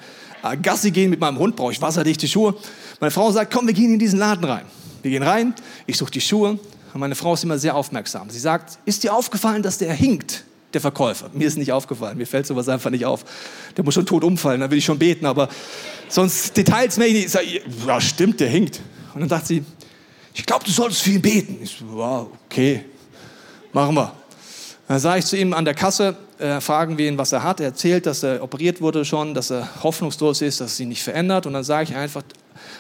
Gassi 0.62 0.92
gehen 0.92 1.10
mit 1.10 1.20
meinem 1.20 1.40
Hund, 1.40 1.56
brauche 1.56 1.72
ich 1.72 1.82
wasserdichte 1.82 2.28
Schuhe. 2.28 2.56
Meine 3.00 3.12
Frau 3.12 3.32
sagt, 3.32 3.54
komm, 3.54 3.68
wir 3.68 3.74
gehen 3.74 3.94
in 3.94 4.00
diesen 4.00 4.20
Laden 4.20 4.44
rein. 4.44 4.66
Wir 5.02 5.12
gehen 5.12 5.24
rein, 5.24 5.54
ich 5.86 5.98
suche 5.98 6.12
die 6.12 6.22
Schuhe 6.22 6.60
und 6.94 7.00
meine 7.00 7.16
Frau 7.16 7.34
ist 7.34 7.44
immer 7.44 7.58
sehr 7.58 7.76
aufmerksam. 7.76 8.30
Sie 8.30 8.40
sagt, 8.40 8.78
ist 8.86 9.04
dir 9.04 9.14
aufgefallen, 9.14 9.64
dass 9.64 9.78
der 9.78 9.94
hinkt, 9.94 10.44
der 10.74 10.82
Verkäufer? 10.82 11.30
Mir 11.34 11.48
ist 11.48 11.58
nicht 11.58 11.72
aufgefallen, 11.72 12.18
mir 12.18 12.28
fällt 12.28 12.46
sowas 12.46 12.70
einfach 12.70 12.90
nicht 12.90 13.06
auf. 13.06 13.26
Der 13.76 13.84
muss 13.84 13.94
schon 13.94 14.06
tot 14.06 14.24
umfallen, 14.24 14.62
dann 14.62 14.72
will 14.72 14.78
ich 14.78 14.86
schon 14.86 15.00
beten, 15.00 15.26
aber 15.26 15.50
sonst 16.08 16.56
Details 16.56 16.98
mehr 16.98 17.08
nicht. 17.08 17.26
Ich 17.26 17.32
sage, 17.32 17.62
ja 17.88 18.00
stimmt, 18.00 18.40
der 18.40 18.50
hinkt. 18.50 18.82
Und 19.14 19.22
dann 19.22 19.30
sagt 19.30 19.48
sie, 19.48 19.64
ich 20.34 20.46
glaube, 20.46 20.66
du 20.66 20.72
solltest 20.72 21.06
ihn 21.08 21.22
beten. 21.22 21.60
Ich 21.62 21.78
so, 21.80 21.86
wow, 21.92 22.28
okay, 22.46 22.86
machen 23.72 23.96
wir. 23.96 24.14
Dann 24.88 25.00
sage 25.00 25.20
ich 25.20 25.26
zu 25.26 25.38
ihm 25.38 25.54
an 25.54 25.66
der 25.66 25.74
Kasse, 25.74 26.16
äh, 26.44 26.60
fragen 26.60 26.98
wir 26.98 27.08
ihn, 27.08 27.18
was 27.18 27.32
er 27.32 27.42
hat. 27.42 27.62
Er 27.62 27.68
erzählt, 27.68 28.06
dass 28.06 28.22
er 28.22 28.44
operiert 28.44 28.82
wurde 28.82 29.06
schon, 29.06 29.34
dass 29.34 29.50
er 29.50 29.82
hoffnungslos 29.82 30.42
ist, 30.42 30.60
dass 30.60 30.72
es 30.72 30.78
sich 30.78 30.88
nicht 30.88 31.02
verändert. 31.02 31.46
Und 31.46 31.54
dann 31.54 31.64
sage 31.64 31.86
ich 31.90 31.96
einfach, 31.96 32.22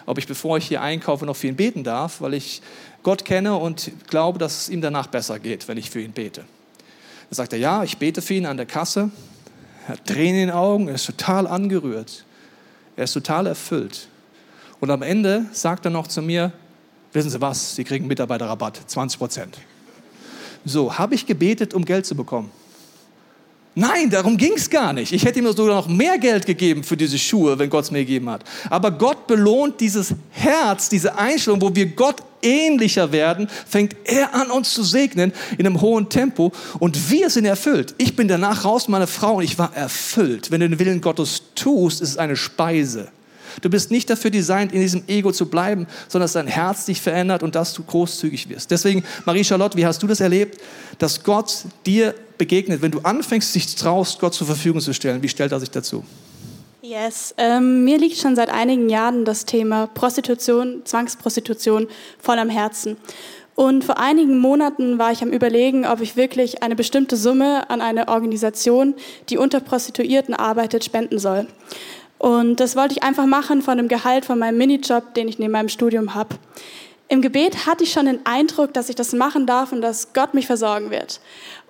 ob 0.06 0.17
ich, 0.17 0.28
bevor 0.28 0.58
ich 0.58 0.67
hier 0.67 0.82
einkaufe, 0.82 1.26
noch 1.26 1.38
für 1.38 1.47
ihn 1.47 1.56
beten 1.56 1.86
darf, 1.86 2.19
weil 2.19 2.34
ich 2.34 2.62
Gott 3.04 3.23
kenne 3.23 3.56
und 3.56 3.91
glaube, 4.10 4.38
dass 4.38 4.63
es 4.63 4.69
ihm 4.69 4.82
danach 4.82 5.08
besser 5.08 5.39
geht, 5.39 5.69
wenn 5.69 5.78
ich 5.78 5.89
für 5.89 6.02
ihn 6.02 6.12
bete. 6.12 6.41
Dann 6.41 7.36
sagt 7.36 7.54
er, 7.54 7.60
ja, 7.60 7.86
ich 7.86 7.97
bete 7.97 8.21
für 8.21 8.34
ihn 8.34 8.45
an 8.45 8.58
der 8.58 8.65
Kasse. 8.65 9.10
Er 9.88 9.93
hat 9.93 10.06
Tränen 10.06 10.41
in 10.41 10.47
den 10.47 10.52
Augen, 10.52 10.89
er 10.89 10.95
ist 10.95 11.06
total 11.06 11.47
angerührt. 11.47 12.26
Er 12.97 13.06
ist 13.06 13.13
total 13.13 13.47
erfüllt. 13.47 14.10
Und 14.82 14.91
am 14.91 15.02
Ende 15.02 15.45
sagt 15.54 15.86
er 15.86 15.91
noch 15.91 16.08
zu 16.08 16.21
mir, 16.21 16.52
wissen 17.13 17.30
Sie 17.30 17.39
was, 17.39 17.76
Sie 17.76 17.86
kriegen 17.86 18.08
Mitarbeiterrabatt, 18.08 18.82
20 18.88 19.17
Prozent. 19.17 19.58
So, 20.65 20.97
habe 20.97 21.15
ich 21.15 21.26
gebetet, 21.26 21.73
um 21.73 21.86
Geld 21.86 22.06
zu 22.06 22.15
bekommen? 22.15 22.52
Nein, 23.75 24.09
darum 24.09 24.38
ging 24.38 24.53
es 24.55 24.69
gar 24.69 24.93
nicht. 24.93 25.12
Ich 25.13 25.25
hätte 25.25 25.39
ihm 25.39 25.51
sogar 25.51 25.75
noch 25.75 25.88
mehr 25.88 26.19
Geld 26.19 26.45
gegeben 26.45 26.83
für 26.83 26.95
diese 26.95 27.17
Schuhe, 27.17 27.57
wenn 27.57 27.69
Gott 27.71 27.86
es 27.86 27.91
mir 27.91 27.99
gegeben 27.99 28.29
hat. 28.29 28.43
Aber 28.69 28.91
Gott 28.91 29.25
belohnt 29.25 29.81
dieses 29.81 30.13
Herz, 30.29 30.89
diese 30.89 31.17
Einstellung, 31.17 31.59
wo 31.59 31.73
wir 31.75 31.88
Gott 31.88 32.17
ähnlicher 32.43 33.12
werden, 33.12 33.47
fängt 33.67 33.95
er 34.03 34.36
an, 34.36 34.51
uns 34.51 34.73
zu 34.73 34.83
segnen 34.83 35.33
in 35.57 35.65
einem 35.65 35.81
hohen 35.81 36.09
Tempo 36.09 36.51
und 36.77 37.09
wir 37.09 37.29
sind 37.31 37.45
erfüllt. 37.45 37.95
Ich 37.97 38.15
bin 38.15 38.27
danach 38.27 38.63
raus, 38.63 38.88
meine 38.88 39.07
Frau, 39.07 39.36
und 39.36 39.43
ich 39.43 39.57
war 39.57 39.75
erfüllt. 39.75 40.51
Wenn 40.51 40.59
du 40.59 40.69
den 40.69 40.79
Willen 40.79 41.01
Gottes 41.01 41.41
tust, 41.55 42.01
ist 42.01 42.09
es 42.09 42.17
eine 42.17 42.36
Speise. 42.36 43.09
Du 43.61 43.69
bist 43.69 43.91
nicht 43.91 44.09
dafür 44.09 44.31
designt, 44.31 44.71
in 44.71 44.81
diesem 44.81 45.03
Ego 45.07 45.31
zu 45.31 45.47
bleiben, 45.47 45.87
sondern 46.07 46.25
dass 46.25 46.33
dein 46.33 46.47
Herz 46.47 46.85
dich 46.85 47.01
verändert 47.01 47.43
und 47.43 47.55
dass 47.55 47.73
du 47.73 47.83
großzügig 47.83 48.49
wirst. 48.49 48.71
Deswegen, 48.71 49.03
Marie-Charlotte, 49.25 49.77
wie 49.77 49.85
hast 49.85 50.01
du 50.01 50.07
das 50.07 50.19
erlebt, 50.19 50.59
dass 50.97 51.23
Gott 51.23 51.65
dir 51.85 52.15
begegnet, 52.37 52.81
wenn 52.81 52.91
du 52.91 52.99
anfängst, 52.99 53.53
dich 53.55 53.75
traust, 53.75 54.19
Gott 54.19 54.33
zur 54.33 54.47
Verfügung 54.47 54.81
zu 54.81 54.93
stellen? 54.93 55.21
Wie 55.21 55.29
stellt 55.29 55.51
er 55.51 55.59
sich 55.59 55.71
dazu? 55.71 56.03
Yes, 56.81 57.33
ähm, 57.37 57.85
mir 57.85 57.97
liegt 57.97 58.17
schon 58.17 58.35
seit 58.35 58.49
einigen 58.49 58.89
Jahren 58.89 59.23
das 59.23 59.45
Thema 59.45 59.87
Prostitution, 59.87 60.81
Zwangsprostitution 60.83 61.87
voll 62.19 62.37
am 62.37 62.49
Herzen. 62.49 62.97
Und 63.55 63.85
vor 63.85 63.99
einigen 63.99 64.39
Monaten 64.39 64.97
war 64.97 65.11
ich 65.11 65.21
am 65.21 65.29
Überlegen, 65.29 65.85
ob 65.85 66.01
ich 66.01 66.17
wirklich 66.17 66.63
eine 66.63 66.75
bestimmte 66.75 67.15
Summe 67.15 67.69
an 67.69 67.81
eine 67.81 68.07
Organisation, 68.07 68.95
die 69.29 69.37
unter 69.37 69.59
Prostituierten 69.59 70.33
arbeitet, 70.33 70.83
spenden 70.83 71.19
soll. 71.19 71.47
Und 72.23 72.62
das 72.62 72.77
wollte 72.77 72.93
ich 72.93 73.03
einfach 73.03 73.25
machen 73.25 73.62
von 73.62 73.75
dem 73.75 73.89
Gehalt 73.89 74.23
von 74.23 74.39
meinem 74.39 74.57
Minijob, 74.57 75.13
den 75.13 75.27
ich 75.27 75.39
neben 75.39 75.51
meinem 75.51 75.67
Studium 75.67 76.15
habe. 76.15 76.38
Im 77.09 77.21
Gebet 77.21 77.65
hatte 77.65 77.83
ich 77.83 77.91
schon 77.91 78.05
den 78.05 78.25
Eindruck, 78.25 78.73
dass 78.73 78.88
ich 78.88 78.95
das 78.95 79.12
machen 79.12 79.45
darf 79.45 79.73
und 79.73 79.81
dass 79.81 80.13
Gott 80.13 80.33
mich 80.33 80.47
versorgen 80.47 80.89
wird. 80.89 81.19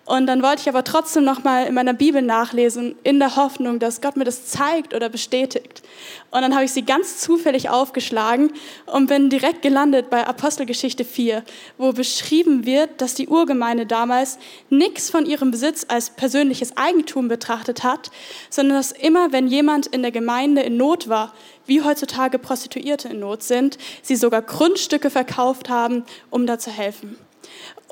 Und 0.06 0.28
dann 0.28 0.44
wollte 0.44 0.64
ich 0.64 0.68
aber 0.68 0.84
trotzdem 0.84 1.24
nochmal 1.24 1.66
in 1.66 1.74
meiner 1.74 1.94
Bibel 1.94 2.22
nachlesen, 2.22 2.96
in 3.04 3.20
der 3.20 3.38
Hoffnung, 3.38 3.80
dass 3.80 4.02
Gott 4.02 4.18
mir 4.18 4.26
das 4.26 4.48
zeigt 4.48 4.94
oder 4.94 5.08
bestätigt. 5.08 5.82
Und 6.30 6.42
dann 6.42 6.54
habe 6.54 6.66
ich 6.66 6.74
sie 6.74 6.84
ganz 6.84 7.22
zufällig 7.22 7.70
aufgeschlagen 7.70 8.52
und 8.86 9.08
bin 9.08 9.30
direkt 9.30 9.62
gelandet 9.62 10.10
bei 10.10 10.28
Apostelgeschichte 10.28 11.06
4, 11.06 11.44
wo 11.78 11.94
beschrieben 11.94 12.66
wird, 12.66 13.00
dass 13.00 13.14
die 13.14 13.30
Urgemeinde 13.30 13.86
damals 13.86 14.40
nichts 14.70 15.10
von 15.10 15.26
ihrem 15.26 15.52
Besitz 15.52 15.86
als 15.88 16.10
persönliches 16.10 16.76
Eigentum 16.76 17.30
betrachtet 17.30 17.86
hat, 17.86 18.12
sondern 18.50 18.76
dass 18.76 18.92
immer, 18.92 19.32
wenn 19.32 19.48
jemand 19.48 19.88
in 19.88 20.02
der 20.02 20.12
Gemeinde 20.12 20.64
in 20.64 20.76
Not 20.76 21.08
war, 21.08 21.34
wie 21.66 21.82
heutzutage 21.82 22.40
Prostituierte 22.40 23.08
in 23.08 23.22
Not 23.22 23.42
sind, 23.42 23.78
sie 24.02 24.18
sogar 24.18 24.42
Grundstücke 24.42 25.10
verkauft 25.10 25.70
haben, 25.70 26.04
um 26.30 26.46
da 26.46 26.60
zu 26.60 26.72
helfen. 26.72 27.16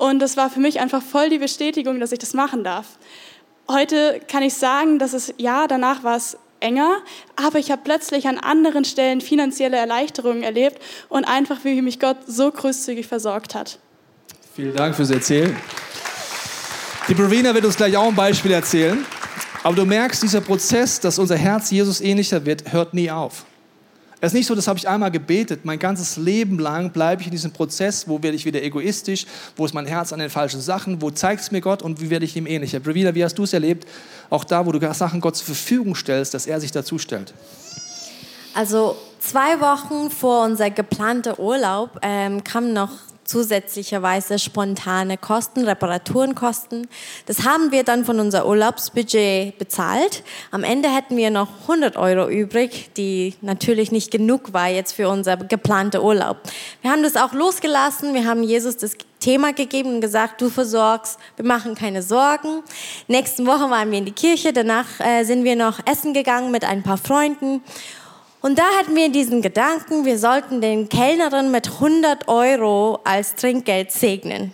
Und 0.02 0.18
das 0.18 0.36
war 0.36 0.50
für 0.50 0.58
mich 0.58 0.80
einfach 0.80 1.00
voll 1.00 1.28
die 1.28 1.38
Bestätigung, 1.38 2.00
dass 2.00 2.10
ich 2.10 2.18
das 2.18 2.34
machen 2.34 2.64
darf. 2.64 2.98
Heute 3.68 4.20
kann 4.26 4.42
ich 4.42 4.54
sagen, 4.54 4.98
dass 4.98 5.12
es, 5.12 5.32
ja, 5.36 5.68
danach 5.68 6.02
war 6.02 6.16
es 6.16 6.36
enger, 6.58 6.96
aber 7.36 7.60
ich 7.60 7.70
habe 7.70 7.82
plötzlich 7.84 8.26
an 8.26 8.36
anderen 8.36 8.84
Stellen 8.84 9.20
finanzielle 9.20 9.76
Erleichterungen 9.76 10.42
erlebt 10.42 10.82
und 11.08 11.22
einfach, 11.22 11.58
wie 11.62 11.80
mich 11.82 12.00
Gott 12.00 12.16
so 12.26 12.50
großzügig 12.50 13.06
versorgt 13.06 13.54
hat. 13.54 13.78
Vielen 14.56 14.74
Dank 14.74 14.96
fürs 14.96 15.10
Erzählen. 15.10 15.56
Die 17.06 17.14
Brovina 17.14 17.54
wird 17.54 17.64
uns 17.64 17.76
gleich 17.76 17.96
auch 17.96 18.08
ein 18.08 18.16
Beispiel 18.16 18.50
erzählen. 18.50 19.06
Aber 19.62 19.76
du 19.76 19.84
merkst, 19.84 20.20
dieser 20.20 20.40
Prozess, 20.40 20.98
dass 20.98 21.20
unser 21.20 21.36
Herz 21.36 21.70
Jesus 21.70 22.00
ähnlicher 22.00 22.44
wird, 22.44 22.72
hört 22.72 22.92
nie 22.92 23.08
auf. 23.08 23.44
Es 24.24 24.28
ist 24.28 24.34
nicht 24.34 24.46
so, 24.46 24.54
das 24.54 24.68
habe 24.68 24.78
ich 24.78 24.88
einmal 24.88 25.10
gebetet. 25.10 25.64
Mein 25.64 25.80
ganzes 25.80 26.16
Leben 26.16 26.60
lang 26.60 26.92
bleibe 26.92 27.22
ich 27.22 27.26
in 27.26 27.32
diesem 27.32 27.50
Prozess, 27.50 28.06
wo 28.06 28.22
werde 28.22 28.36
ich 28.36 28.44
wieder 28.44 28.62
egoistisch, 28.62 29.26
wo 29.56 29.64
ist 29.64 29.74
mein 29.74 29.84
Herz 29.84 30.12
an 30.12 30.20
den 30.20 30.30
falschen 30.30 30.60
Sachen, 30.60 31.02
wo 31.02 31.10
zeigt 31.10 31.42
es 31.42 31.50
mir 31.50 31.60
Gott 31.60 31.82
und 31.82 32.00
wie 32.00 32.08
werde 32.08 32.24
ich 32.24 32.36
ihm 32.36 32.46
ähnlicher. 32.46 32.78
Bravida, 32.78 33.16
wie 33.16 33.24
hast 33.24 33.36
du 33.36 33.42
es 33.42 33.52
erlebt? 33.52 33.84
Auch 34.30 34.44
da, 34.44 34.64
wo 34.64 34.70
du 34.70 34.94
Sachen 34.94 35.20
Gott 35.20 35.34
zur 35.34 35.46
Verfügung 35.46 35.96
stellst, 35.96 36.34
dass 36.34 36.46
er 36.46 36.60
sich 36.60 36.70
dazu 36.70 36.98
stellt. 36.98 37.34
Also 38.54 38.94
zwei 39.18 39.60
Wochen 39.60 40.08
vor 40.12 40.44
unser 40.44 40.70
geplanter 40.70 41.40
Urlaub 41.40 41.98
ähm, 42.02 42.44
kam 42.44 42.72
noch 42.72 42.90
zusätzlicherweise 43.32 44.38
spontane 44.38 45.16
Kosten, 45.16 45.64
Reparaturenkosten. 45.64 46.86
Das 47.24 47.44
haben 47.44 47.72
wir 47.72 47.82
dann 47.82 48.04
von 48.04 48.20
unser 48.20 48.46
Urlaubsbudget 48.46 49.56
bezahlt. 49.58 50.22
Am 50.50 50.64
Ende 50.64 50.94
hätten 50.94 51.16
wir 51.16 51.30
noch 51.30 51.48
100 51.62 51.96
Euro 51.96 52.28
übrig, 52.28 52.90
die 52.98 53.34
natürlich 53.40 53.90
nicht 53.90 54.10
genug 54.10 54.52
war 54.52 54.68
jetzt 54.68 54.92
für 54.92 55.08
unser 55.08 55.38
geplanter 55.38 56.04
Urlaub. 56.04 56.36
Wir 56.82 56.90
haben 56.90 57.02
das 57.02 57.16
auch 57.16 57.32
losgelassen. 57.32 58.12
Wir 58.12 58.26
haben 58.26 58.42
Jesus 58.42 58.76
das 58.76 58.98
Thema 59.18 59.54
gegeben 59.54 59.94
und 59.94 60.00
gesagt, 60.02 60.42
du 60.42 60.50
versorgst, 60.50 61.18
wir 61.36 61.46
machen 61.46 61.74
keine 61.74 62.02
Sorgen. 62.02 62.62
Nächsten 63.08 63.46
Woche 63.46 63.70
waren 63.70 63.90
wir 63.90 63.98
in 63.98 64.04
die 64.04 64.12
Kirche, 64.12 64.52
danach 64.52 64.86
äh, 64.98 65.24
sind 65.24 65.44
wir 65.44 65.56
noch 65.56 65.78
essen 65.86 66.12
gegangen 66.12 66.50
mit 66.50 66.64
ein 66.64 66.82
paar 66.82 66.98
Freunden 66.98 67.62
und 68.42 68.58
da 68.58 68.64
hatten 68.78 68.94
wir 68.94 69.10
diesen 69.10 69.40
Gedanken, 69.40 70.04
wir 70.04 70.18
sollten 70.18 70.60
den 70.60 70.88
Kellnerin 70.88 71.50
mit 71.50 71.68
100 71.68 72.28
Euro 72.28 73.00
als 73.04 73.36
Trinkgeld 73.36 73.92
segnen. 73.92 74.52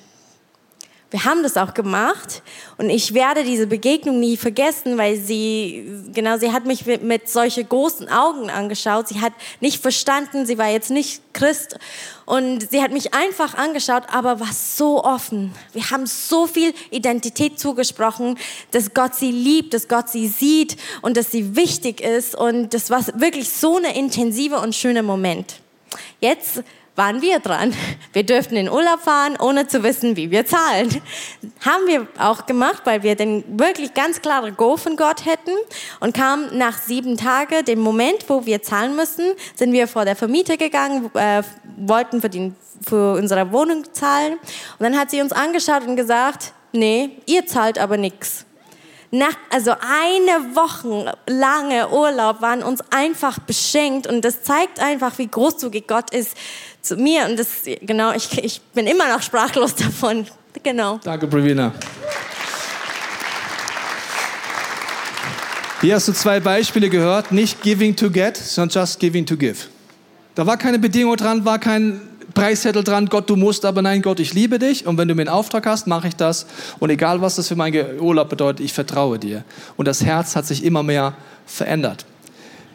Wir 1.10 1.24
haben 1.24 1.42
das 1.42 1.56
auch 1.56 1.72
gemacht 1.72 2.42
und 2.76 2.90
ich 2.90 3.14
werde 3.14 3.42
diese 3.42 3.66
Begegnung 3.66 4.20
nie 4.20 4.36
vergessen, 4.36 4.98
weil 4.98 5.16
sie, 5.16 5.88
genau, 6.12 6.36
sie 6.36 6.52
hat 6.52 6.66
mich 6.66 6.84
mit, 6.84 7.02
mit 7.02 7.30
solche 7.30 7.64
großen 7.64 8.10
Augen 8.10 8.50
angeschaut. 8.50 9.08
Sie 9.08 9.22
hat 9.22 9.32
nicht 9.60 9.80
verstanden, 9.80 10.44
sie 10.44 10.58
war 10.58 10.68
jetzt 10.68 10.90
nicht 10.90 11.22
Christ 11.32 11.78
und 12.26 12.70
sie 12.70 12.82
hat 12.82 12.92
mich 12.92 13.14
einfach 13.14 13.54
angeschaut, 13.54 14.02
aber 14.12 14.38
war 14.38 14.52
so 14.52 15.02
offen. 15.02 15.54
Wir 15.72 15.90
haben 15.90 16.04
so 16.04 16.46
viel 16.46 16.74
Identität 16.90 17.58
zugesprochen, 17.58 18.38
dass 18.72 18.92
Gott 18.92 19.14
sie 19.14 19.32
liebt, 19.32 19.72
dass 19.72 19.88
Gott 19.88 20.10
sie 20.10 20.28
sieht 20.28 20.76
und 21.00 21.16
dass 21.16 21.30
sie 21.30 21.56
wichtig 21.56 22.02
ist 22.02 22.34
und 22.34 22.74
das 22.74 22.90
war 22.90 23.02
wirklich 23.14 23.48
so 23.48 23.78
eine 23.78 23.96
intensive 23.96 24.58
und 24.60 24.74
schöne 24.74 25.02
Moment. 25.02 25.60
Jetzt 26.20 26.62
waren 26.98 27.22
wir 27.22 27.38
dran. 27.38 27.72
Wir 28.12 28.24
dürften 28.24 28.56
in 28.56 28.68
Urlaub 28.68 29.00
fahren, 29.00 29.36
ohne 29.40 29.68
zu 29.68 29.82
wissen, 29.84 30.16
wie 30.16 30.30
wir 30.30 30.44
zahlen. 30.44 31.00
Haben 31.64 31.86
wir 31.86 32.06
auch 32.18 32.44
gemacht, 32.44 32.82
weil 32.84 33.02
wir 33.04 33.14
den 33.14 33.44
wirklich 33.58 33.94
ganz 33.94 34.20
klare 34.20 34.52
Go 34.52 34.76
von 34.76 34.96
Gott 34.96 35.24
hätten 35.24 35.52
und 36.00 36.14
kam 36.14 36.58
nach 36.58 36.76
sieben 36.76 37.16
Tagen, 37.16 37.64
dem 37.64 37.78
Moment, 37.78 38.24
wo 38.28 38.44
wir 38.44 38.62
zahlen 38.62 38.96
müssen, 38.96 39.32
sind 39.54 39.72
wir 39.72 39.86
vor 39.86 40.04
der 40.04 40.16
Vermieter 40.16 40.56
gegangen, 40.56 41.08
äh, 41.14 41.42
wollten 41.78 42.20
für, 42.20 42.28
den, 42.28 42.56
für 42.86 43.14
unsere 43.14 43.52
Wohnung 43.52 43.84
zahlen 43.92 44.32
und 44.32 44.80
dann 44.80 44.98
hat 44.98 45.10
sie 45.10 45.22
uns 45.22 45.32
angeschaut 45.32 45.86
und 45.86 45.94
gesagt, 45.94 46.52
nee, 46.72 47.10
ihr 47.26 47.46
zahlt 47.46 47.78
aber 47.78 47.96
nichts. 47.96 48.44
Nach, 49.10 49.34
also 49.48 49.70
eine 49.70 50.54
Woche 50.54 51.16
lange 51.26 51.88
Urlaub 51.88 52.42
waren 52.42 52.62
uns 52.62 52.82
einfach 52.90 53.38
beschenkt 53.38 54.06
und 54.06 54.22
das 54.22 54.42
zeigt 54.42 54.80
einfach, 54.80 55.16
wie 55.16 55.28
großzügig 55.28 55.86
Gott 55.86 56.10
ist 56.10 56.36
zu 56.88 56.96
mir 56.96 57.26
und 57.26 57.38
das, 57.38 57.48
genau, 57.82 58.12
ich, 58.12 58.42
ich 58.42 58.60
bin 58.74 58.86
immer 58.86 59.08
noch 59.08 59.22
sprachlos 59.22 59.74
davon. 59.74 60.26
Genau. 60.62 60.98
Danke, 61.04 61.26
Bravina. 61.26 61.72
Hier 65.80 65.94
hast 65.94 66.08
du 66.08 66.12
zwei 66.12 66.40
Beispiele 66.40 66.88
gehört, 66.88 67.30
nicht 67.30 67.62
giving 67.62 67.94
to 67.94 68.10
get, 68.10 68.36
sondern 68.36 68.82
just 68.82 68.98
giving 68.98 69.24
to 69.24 69.36
give. 69.36 69.68
Da 70.34 70.44
war 70.44 70.56
keine 70.56 70.78
Bedingung 70.78 71.16
dran, 71.16 71.44
war 71.44 71.60
kein 71.60 72.00
Preiszettel 72.34 72.82
dran, 72.82 73.06
Gott, 73.06 73.30
du 73.30 73.36
musst, 73.36 73.64
aber 73.64 73.82
nein, 73.82 74.02
Gott, 74.02 74.20
ich 74.20 74.34
liebe 74.34 74.58
dich 74.58 74.86
und 74.86 74.98
wenn 74.98 75.08
du 75.08 75.14
mir 75.14 75.22
einen 75.22 75.30
Auftrag 75.30 75.66
hast, 75.66 75.86
mache 75.86 76.08
ich 76.08 76.16
das 76.16 76.46
und 76.78 76.90
egal, 76.90 77.20
was 77.20 77.36
das 77.36 77.48
für 77.48 77.56
meinen 77.56 78.00
Urlaub 78.00 78.28
bedeutet, 78.28 78.64
ich 78.64 78.72
vertraue 78.72 79.18
dir. 79.18 79.44
Und 79.76 79.86
das 79.86 80.04
Herz 80.04 80.36
hat 80.36 80.46
sich 80.46 80.64
immer 80.64 80.82
mehr 80.82 81.14
verändert. 81.46 82.04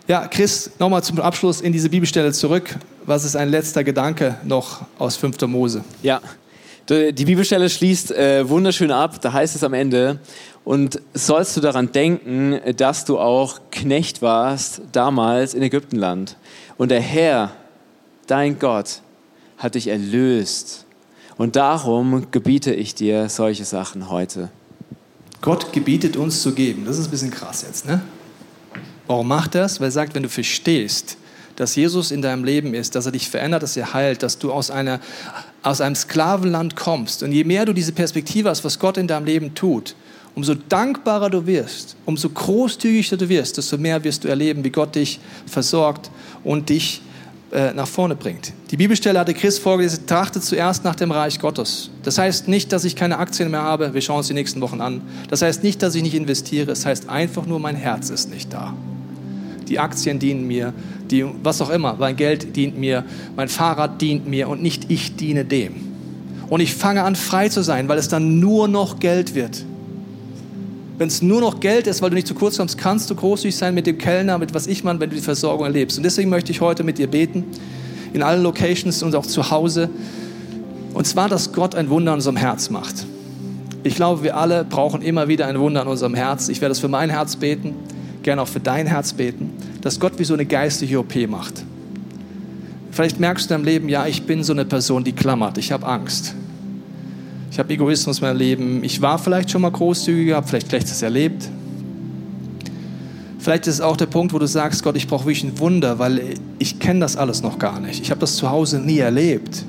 Ja, 0.06 0.28
Chris, 0.28 0.70
nochmal 0.80 1.02
zum 1.02 1.22
Abschluss 1.22 1.62
in 1.62 1.72
diese 1.72 1.89
Bibelstelle 1.89 2.34
zurück. 2.34 2.76
Was 3.06 3.24
ist 3.24 3.38
ein 3.38 3.48
letzter 3.48 3.86
Gedanke 3.86 4.38
noch 4.44 4.82
aus 5.00 5.16
5. 5.16 5.39
Mose? 5.48 5.82
Ja, 6.02 6.20
die 6.89 7.26
Bibelstelle 7.26 7.70
schließt 7.70 8.12
äh, 8.12 8.50
wunderschön 8.50 8.92
ab. 8.92 9.22
Da 9.22 9.32
heißt 9.32 9.56
es 9.56 9.63
am 9.63 9.74
Ende, 9.74 10.20
und 10.66 11.00
sollst 11.13 11.56
du 11.56 11.62
daran 11.62 11.94
denken, 11.94 12.60
dass 12.76 13.06
du 13.06 13.18
auch 13.18 13.62
Knecht 13.72 14.22
warst 14.22 14.82
damals 14.92 15.54
in 15.54 15.62
Ägyptenland. 15.62 16.36
Und 16.78 16.92
der 16.92 17.00
Herr, 17.00 17.52
dein 18.28 18.60
Gott, 18.60 19.02
hat 19.58 19.76
dich 19.76 19.88
erlöst. 19.88 20.86
Und 21.38 21.56
darum 21.56 22.28
gebiete 22.32 22.74
ich 22.74 22.94
dir 22.94 23.30
solche 23.30 23.63
Sachen 23.63 24.10
heute. 24.10 24.50
Gott 25.39 25.72
gebietet 25.72 26.18
uns 26.18 26.42
zu 26.42 26.54
geben. 26.54 26.84
Das 26.86 26.98
ist 26.98 27.08
ein 27.08 27.12
bisschen 27.12 27.32
krass 27.32 27.62
jetzt, 27.62 27.86
ne? 27.86 28.02
Warum 29.08 29.28
macht 29.28 29.56
das? 29.56 29.80
Weil 29.80 29.89
er 29.89 29.92
sagt, 29.92 30.16
wenn 30.16 30.24
du 30.24 30.30
verstehst, 30.30 31.18
dass 31.56 31.76
Jesus 31.76 32.12
in 32.12 32.22
deinem 32.22 32.44
Leben 32.44 32.74
ist, 32.74 32.96
dass 32.96 33.06
er 33.06 33.12
dich 33.12 33.30
verändert, 33.30 33.63
dass 33.63 33.78
er 33.78 33.94
heilt, 33.94 34.24
dass 34.24 34.39
du 34.39 34.52
aus, 34.52 34.72
einer, 34.72 35.00
aus 35.62 35.82
einem 35.82 35.96
Sklavenland 35.96 36.76
kommst. 36.76 37.22
Und 37.24 37.32
je 37.32 37.44
mehr 37.44 37.66
du 37.66 37.74
diese 37.74 37.92
Perspektive 37.92 38.50
hast, 38.50 38.63
was 38.63 38.80
Gott 38.80 38.98
in 38.98 39.08
deinem 39.08 39.26
Leben 39.26 39.54
tut, 39.54 39.96
umso 40.36 40.56
dankbarer 40.56 41.30
du 41.30 41.46
wirst, 41.46 41.96
umso 42.06 42.30
großzügiger 42.30 43.18
du 43.18 43.30
wirst, 43.30 43.58
desto 43.58 43.78
mehr 43.78 44.04
wirst 44.04 44.24
du 44.24 44.30
erleben, 44.30 44.63
wie 44.63 44.72
Gott 44.72 44.96
dich 44.96 45.20
versorgt 45.46 46.10
und 46.44 46.70
dich 46.70 47.02
äh, 47.54 47.72
nach 47.74 47.88
vorne 47.88 48.16
bringt. 48.16 48.52
Die 48.72 48.78
Bibelstelle 48.78 49.20
hatte 49.20 49.36
Chris 49.36 49.60
vorgelesen, 49.60 50.08
trachtet 50.08 50.44
zuerst 50.44 50.84
nach 50.84 50.96
dem 50.96 51.12
Reich 51.12 51.39
Gottes. 51.39 51.92
Das 52.02 52.18
heißt 52.18 52.48
nicht, 52.48 52.72
dass 52.72 52.84
ich 52.84 52.96
keine 52.96 53.20
Aktien 53.20 53.52
mehr 53.52 53.62
habe, 53.62 53.94
wir 53.94 54.02
schauen 54.02 54.18
uns 54.18 54.28
die 54.28 54.34
nächsten 54.34 54.60
Wochen 54.60 54.82
an. 54.82 55.02
Das 55.30 55.44
heißt 55.44 55.62
nicht, 55.62 55.84
dass 55.84 55.94
ich 55.94 56.02
nicht 56.02 56.16
investiere, 56.16 56.72
es 56.72 56.84
heißt 56.84 57.10
einfach 57.10 57.46
nur, 57.46 57.60
mein 57.60 57.76
Herz 57.76 58.10
ist 58.10 58.32
nicht 58.32 58.52
da. 58.52 58.74
Die 59.68 59.78
Aktien 59.78 60.18
dienen 60.18 60.48
mir, 60.48 60.74
die, 61.12 61.26
was 61.44 61.62
auch 61.62 61.70
immer, 61.70 61.96
mein 62.00 62.16
Geld 62.16 62.56
dient 62.56 62.78
mir, 62.78 63.06
mein 63.36 63.50
Fahrrad 63.50 64.02
dient 64.02 64.28
mir 64.28 64.50
und 64.50 64.63
nicht 64.63 64.89
ich 64.89 65.16
diene 65.16 65.46
dem. 65.46 65.76
Und 66.50 66.60
ich 66.60 66.74
fange 66.74 67.04
an, 67.04 67.16
frei 67.16 67.50
zu 67.50 67.62
sein, 67.62 67.88
weil 67.88 68.00
es 68.00 68.08
dann 68.08 68.39
nur 68.39 68.68
noch 68.68 69.00
Geld 69.00 69.36
wird. 69.36 69.63
Wenn 71.04 71.10
es 71.10 71.22
nur 71.22 71.42
noch 71.42 71.60
Geld 71.60 71.86
ist, 71.88 72.02
weil 72.02 72.12
du 72.12 72.16
nicht 72.16 72.28
zu 72.28 72.34
kurz 72.34 72.56
kommst, 72.56 72.78
kannst 72.78 73.10
du 73.10 73.16
großzügig 73.16 73.58
sein 73.58 73.74
mit 73.74 73.86
dem 73.88 73.98
Kellner, 73.98 74.38
mit 74.38 74.54
was 74.54 74.68
ich 74.68 74.86
meine, 74.86 75.02
wenn 75.02 75.10
du 75.10 75.18
die 75.18 75.22
Versorgung 75.22 75.66
erlebst. 75.66 75.98
Und 75.98 76.04
deswegen 76.04 76.30
möchte 76.30 76.54
ich 76.54 76.62
heute 76.62 76.86
mit 76.86 76.98
dir 76.98 77.08
beten, 77.08 77.44
in 78.13 78.24
allen 78.24 78.42
Locations 78.42 79.04
und 79.04 79.13
auch 79.13 79.26
zu 79.26 79.52
Hause. 79.52 79.89
Und 80.94 81.06
zwar, 81.06 81.28
dass 81.28 81.52
Gott 81.52 81.76
ein 81.76 81.89
Wunder 81.89 82.13
in 82.13 82.20
unserem 82.20 82.38
Herz 82.38 82.70
macht. 82.70 83.06
Ich 83.84 83.96
glaube, 83.96 84.24
wir 84.24 84.38
alle 84.38 84.63
brauchen 84.63 85.02
immer 85.02 85.28
wieder 85.28 85.46
ein 85.48 85.60
Wunder 85.60 85.82
in 85.82 85.89
unserem 85.89 86.16
Herz. 86.16 86.48
Ich 86.48 86.62
werde 86.62 86.70
das 86.70 86.80
für 86.80 86.88
mein 86.88 87.10
Herz 87.10 87.36
beten, 87.36 87.74
gerne 88.22 88.42
auch 88.42 88.48
für 88.48 88.62
dein 88.62 88.88
Herz 88.88 89.12
beten, 89.12 89.50
dass 89.82 90.00
Gott 90.00 90.13
wie 90.20 90.24
so 90.24 90.34
eine 90.34 90.46
geistige 90.46 91.00
OP 91.00 91.18
macht. 91.28 91.66
Vielleicht 92.92 93.20
merkst 93.20 93.50
du 93.50 93.56
in 93.56 93.60
deinem 93.60 93.66
Leben, 93.66 93.89
ja, 93.89 94.08
ich 94.08 94.26
bin 94.26 94.42
so 94.42 94.54
eine 94.54 94.63
Person, 94.63 95.04
die 95.04 95.12
klammert, 95.12 95.58
ich 95.58 95.74
habe 95.74 95.86
Angst. 95.86 96.34
Ich 97.54 97.60
habe 97.60 97.72
Egoismus 97.72 98.18
in 98.18 98.26
meinem 98.26 98.38
Leben. 98.38 98.84
Ich 98.84 99.00
war 99.00 99.20
vielleicht 99.20 99.52
schon 99.52 99.62
mal 99.62 99.70
großzügig, 99.70 100.34
habe 100.34 100.48
vielleicht 100.48 100.70
Schlechtes 100.70 101.04
erlebt. 101.04 101.48
Vielleicht 103.38 103.68
ist 103.68 103.76
es 103.76 103.82
auch 103.82 103.96
der 103.96 104.08
Punkt, 104.08 104.34
wo 104.34 104.39
du 104.39 104.48
sagst, 104.48 104.82
Gott, 104.82 104.96
ich 104.96 105.08
brauche 105.08 105.26
wirklich 105.26 105.44
ein 105.44 105.60
Wunder, 105.60 106.00
weil 106.00 106.34
ich 106.58 106.80
kenne 106.80 107.02
das 107.02 107.16
alles 107.16 107.44
noch 107.44 107.60
gar 107.60 107.80
nicht. 107.80 108.02
Ich 108.02 108.10
habe 108.10 108.20
das 108.20 108.38
zu 108.38 108.50
Hause 108.50 108.80
nie 108.80 108.98
erlebt. 108.98 109.66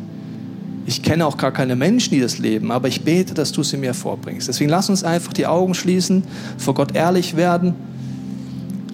Ich 0.87 1.03
kenne 1.03 1.27
auch 1.27 1.37
gar 1.37 1.53
keine 1.53 1.77
Menschen, 1.77 2.15
die 2.15 2.21
das 2.21 2.39
leben, 2.39 2.73
aber 2.73 2.89
ich 2.89 3.03
bete, 3.03 3.35
dass 3.35 3.53
du 3.53 3.63
sie 3.63 3.77
mir 3.77 3.93
vorbringst. 3.93 4.49
Deswegen 4.49 4.71
lass 4.71 4.89
uns 4.89 5.05
einfach 5.05 5.35
die 5.35 5.47
Augen 5.47 5.75
schließen, 5.75 6.23
vor 6.57 6.73
Gott 6.73 6.97
ehrlich 6.97 7.37
werden, 7.37 7.75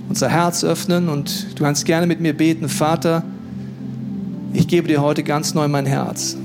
unser 0.09 0.31
Herz 0.31 0.65
öffnen 0.65 1.09
und 1.09 1.57
du 1.57 1.63
kannst 1.63 1.85
gerne 1.85 2.09
mit 2.09 2.21
mir 2.21 2.37
beten, 2.37 2.69
Vater, 2.69 3.23
ich 4.53 4.67
gebe 4.67 4.89
dir 4.89 5.01
heute 5.01 5.23
ganz 5.23 5.55
neu 5.55 5.69
mein 5.69 5.87
Herz. 5.87 6.37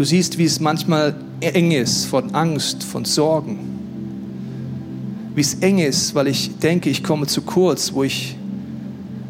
Du 0.00 0.06
siehst, 0.06 0.38
wie 0.38 0.46
es 0.46 0.60
manchmal 0.60 1.14
eng 1.40 1.72
ist 1.72 2.06
von 2.06 2.34
Angst, 2.34 2.82
von 2.84 3.04
Sorgen. 3.04 3.58
Wie 5.34 5.42
es 5.42 5.56
eng 5.56 5.78
ist, 5.78 6.14
weil 6.14 6.28
ich 6.28 6.56
denke, 6.56 6.88
ich 6.88 7.04
komme 7.04 7.26
zu 7.26 7.42
kurz, 7.42 7.92
wo 7.92 8.02
ich 8.02 8.34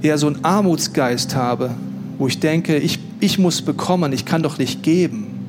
eher 0.01 0.17
so 0.17 0.29
einen 0.29 0.45
Armutsgeist 0.45 1.35
habe, 1.35 1.73
wo 2.19 2.29
ich 2.29 2.39
denke, 2.39 2.77
ich, 2.77 3.01
ich 3.19 3.37
muss 3.37 3.63
bekommen, 3.63 4.13
ich 4.13 4.25
kann 4.25 4.45
doch 4.45 4.59
nicht 4.59 4.85
geben. 4.85 5.41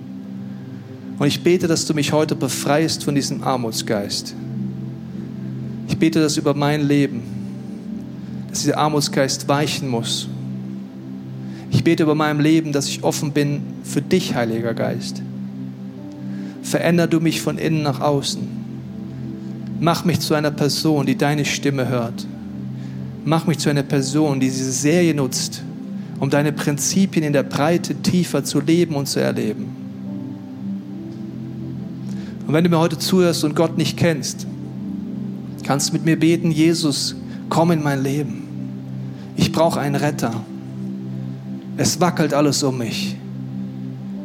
Und 1.20 1.28
ich 1.28 1.44
bete, 1.44 1.68
dass 1.68 1.86
du 1.86 1.94
mich 1.94 2.14
heute 2.14 2.36
befreist 2.36 3.04
von 3.04 3.14
diesem 3.14 3.44
Armutsgeist. 3.44 4.34
Ich 5.88 6.00
bete 6.00 6.20
das 6.20 6.38
über 6.38 6.56
mein 6.56 6.88
Leben, 6.88 7.22
dass 8.50 8.62
dieser 8.62 8.80
Armutsgeist 8.80 9.48
weichen 9.48 9.88
muss 9.88 10.28
ich 11.72 11.84
bete 11.84 12.04
über 12.04 12.16
meinem 12.16 12.40
Leben, 12.40 12.74
dass 12.74 12.88
ich 12.88 13.04
offen 13.04 13.32
bin 13.32 13.62
für 13.84 14.02
dich, 14.02 14.36
Heiliger 14.36 14.74
Geist. 14.74 15.22
Veränder 16.62 17.08
du 17.08 17.20
mich 17.20 17.42
von 17.42 17.58
innen 17.58 17.82
nach 17.82 18.02
außen. 18.02 18.42
Mach 19.80 20.06
mich 20.06 20.20
zu 20.20 20.36
einer 20.36 20.52
Person, 20.52 21.06
die 21.06 21.18
deine 21.18 21.46
Stimme 21.46 21.88
hört. 21.88 22.28
Mach 23.26 23.48
mich 23.48 23.58
zu 23.58 23.70
einer 23.70 23.84
Person, 23.84 24.40
die 24.40 24.48
diese 24.48 24.72
Serie 24.72 25.16
nutzt, 25.16 25.64
um 26.20 26.30
deine 26.30 26.52
Prinzipien 26.52 27.26
in 27.26 27.34
der 27.34 27.44
Breite 27.44 27.96
tiefer 27.96 28.44
zu 28.44 28.60
leben 28.60 28.96
und 28.96 29.08
zu 29.08 29.20
erleben. 29.20 29.76
Und 32.46 32.54
wenn 32.54 32.64
du 32.64 32.70
mir 32.70 32.80
heute 32.80 33.00
zuhörst 33.00 33.44
und 33.44 33.56
Gott 33.56 33.78
nicht 33.78 33.98
kennst, 33.98 34.46
kannst 35.64 35.90
du 35.90 35.94
mit 35.94 36.06
mir 36.06 36.20
beten, 36.20 36.52
Jesus, 36.52 37.16
komm 37.50 37.72
in 37.72 37.82
mein 37.82 38.04
Leben. 38.04 38.44
Ich 39.38 39.52
brauche 39.52 39.80
einen 39.80 39.96
Retter. 39.96 40.44
Es 41.78 42.00
wackelt 42.00 42.34
alles 42.34 42.64
um 42.64 42.78
mich. 42.78 43.16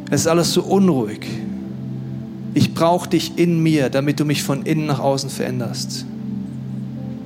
Es 0.09 0.21
ist 0.21 0.27
alles 0.27 0.53
so 0.53 0.63
unruhig. 0.63 1.27
Ich 2.53 2.73
brauche 2.73 3.09
dich 3.09 3.37
in 3.37 3.61
mir, 3.61 3.89
damit 3.89 4.19
du 4.19 4.25
mich 4.25 4.43
von 4.43 4.63
innen 4.63 4.87
nach 4.87 4.99
außen 4.99 5.29
veränderst. 5.29 6.05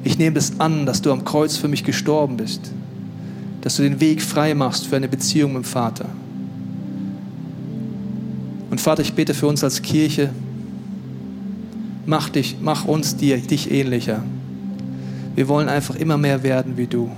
Ich 0.03 0.17
nehme 0.17 0.37
es 0.37 0.59
an, 0.59 0.85
dass 0.85 1.01
du 1.01 1.11
am 1.11 1.23
Kreuz 1.23 1.57
für 1.57 1.67
mich 1.67 1.83
gestorben 1.83 2.37
bist, 2.37 2.71
dass 3.61 3.75
du 3.75 3.83
den 3.83 3.99
Weg 3.99 4.21
frei 4.21 4.55
machst 4.55 4.87
für 4.87 4.95
eine 4.95 5.07
Beziehung 5.07 5.53
mit 5.53 5.63
dem 5.63 5.65
Vater. 5.65 6.05
Und 8.71 8.81
Vater, 8.81 9.01
ich 9.03 9.13
bete 9.13 9.33
für 9.33 9.47
uns 9.47 9.63
als 9.63 9.81
Kirche, 9.81 10.29
mach, 12.05 12.29
dich, 12.29 12.57
mach 12.61 12.85
uns 12.85 13.15
dir, 13.15 13.37
dich 13.37 13.69
ähnlicher. 13.69 14.23
Wir 15.35 15.47
wollen 15.47 15.69
einfach 15.69 15.95
immer 15.95 16.17
mehr 16.17 16.41
werden 16.43 16.77
wie 16.77 16.87
du. 16.87 17.11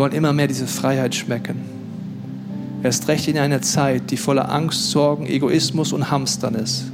Wir 0.00 0.04
wollen 0.04 0.14
immer 0.14 0.32
mehr 0.32 0.46
diese 0.46 0.66
Freiheit 0.66 1.14
schmecken. 1.14 1.56
Erst 2.82 3.06
recht 3.08 3.28
in 3.28 3.36
einer 3.36 3.60
Zeit, 3.60 4.10
die 4.10 4.16
voller 4.16 4.50
Angst, 4.50 4.90
Sorgen, 4.92 5.26
Egoismus 5.26 5.92
und 5.92 6.10
Hamstern 6.10 6.54
ist. 6.54 6.84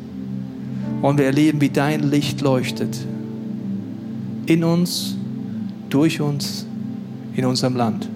Wollen 1.03 1.17
wir 1.17 1.27
erleben, 1.27 1.61
wie 1.61 1.69
dein 1.69 2.03
Licht 2.11 2.41
leuchtet. 2.41 2.99
In 4.47 4.65
uns, 4.65 5.15
durch 5.89 6.21
uns, 6.21 6.67
in 7.37 7.45
unserem 7.45 7.77
Land. 7.77 8.09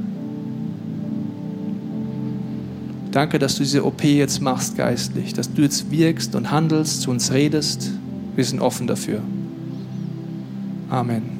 Danke, 3.12 3.38
dass 3.38 3.54
du 3.54 3.62
diese 3.62 3.84
OP 3.84 4.02
jetzt 4.02 4.42
machst 4.42 4.76
geistlich, 4.76 5.34
dass 5.34 5.54
du 5.54 5.62
jetzt 5.62 5.88
wirkst 5.92 6.34
und 6.34 6.50
handelst, 6.50 7.02
zu 7.02 7.12
uns 7.12 7.32
redest. 7.32 7.92
Wir 8.34 8.44
sind 8.44 8.58
offen 8.58 8.88
dafür. 8.88 9.20
Amen. 10.88 11.39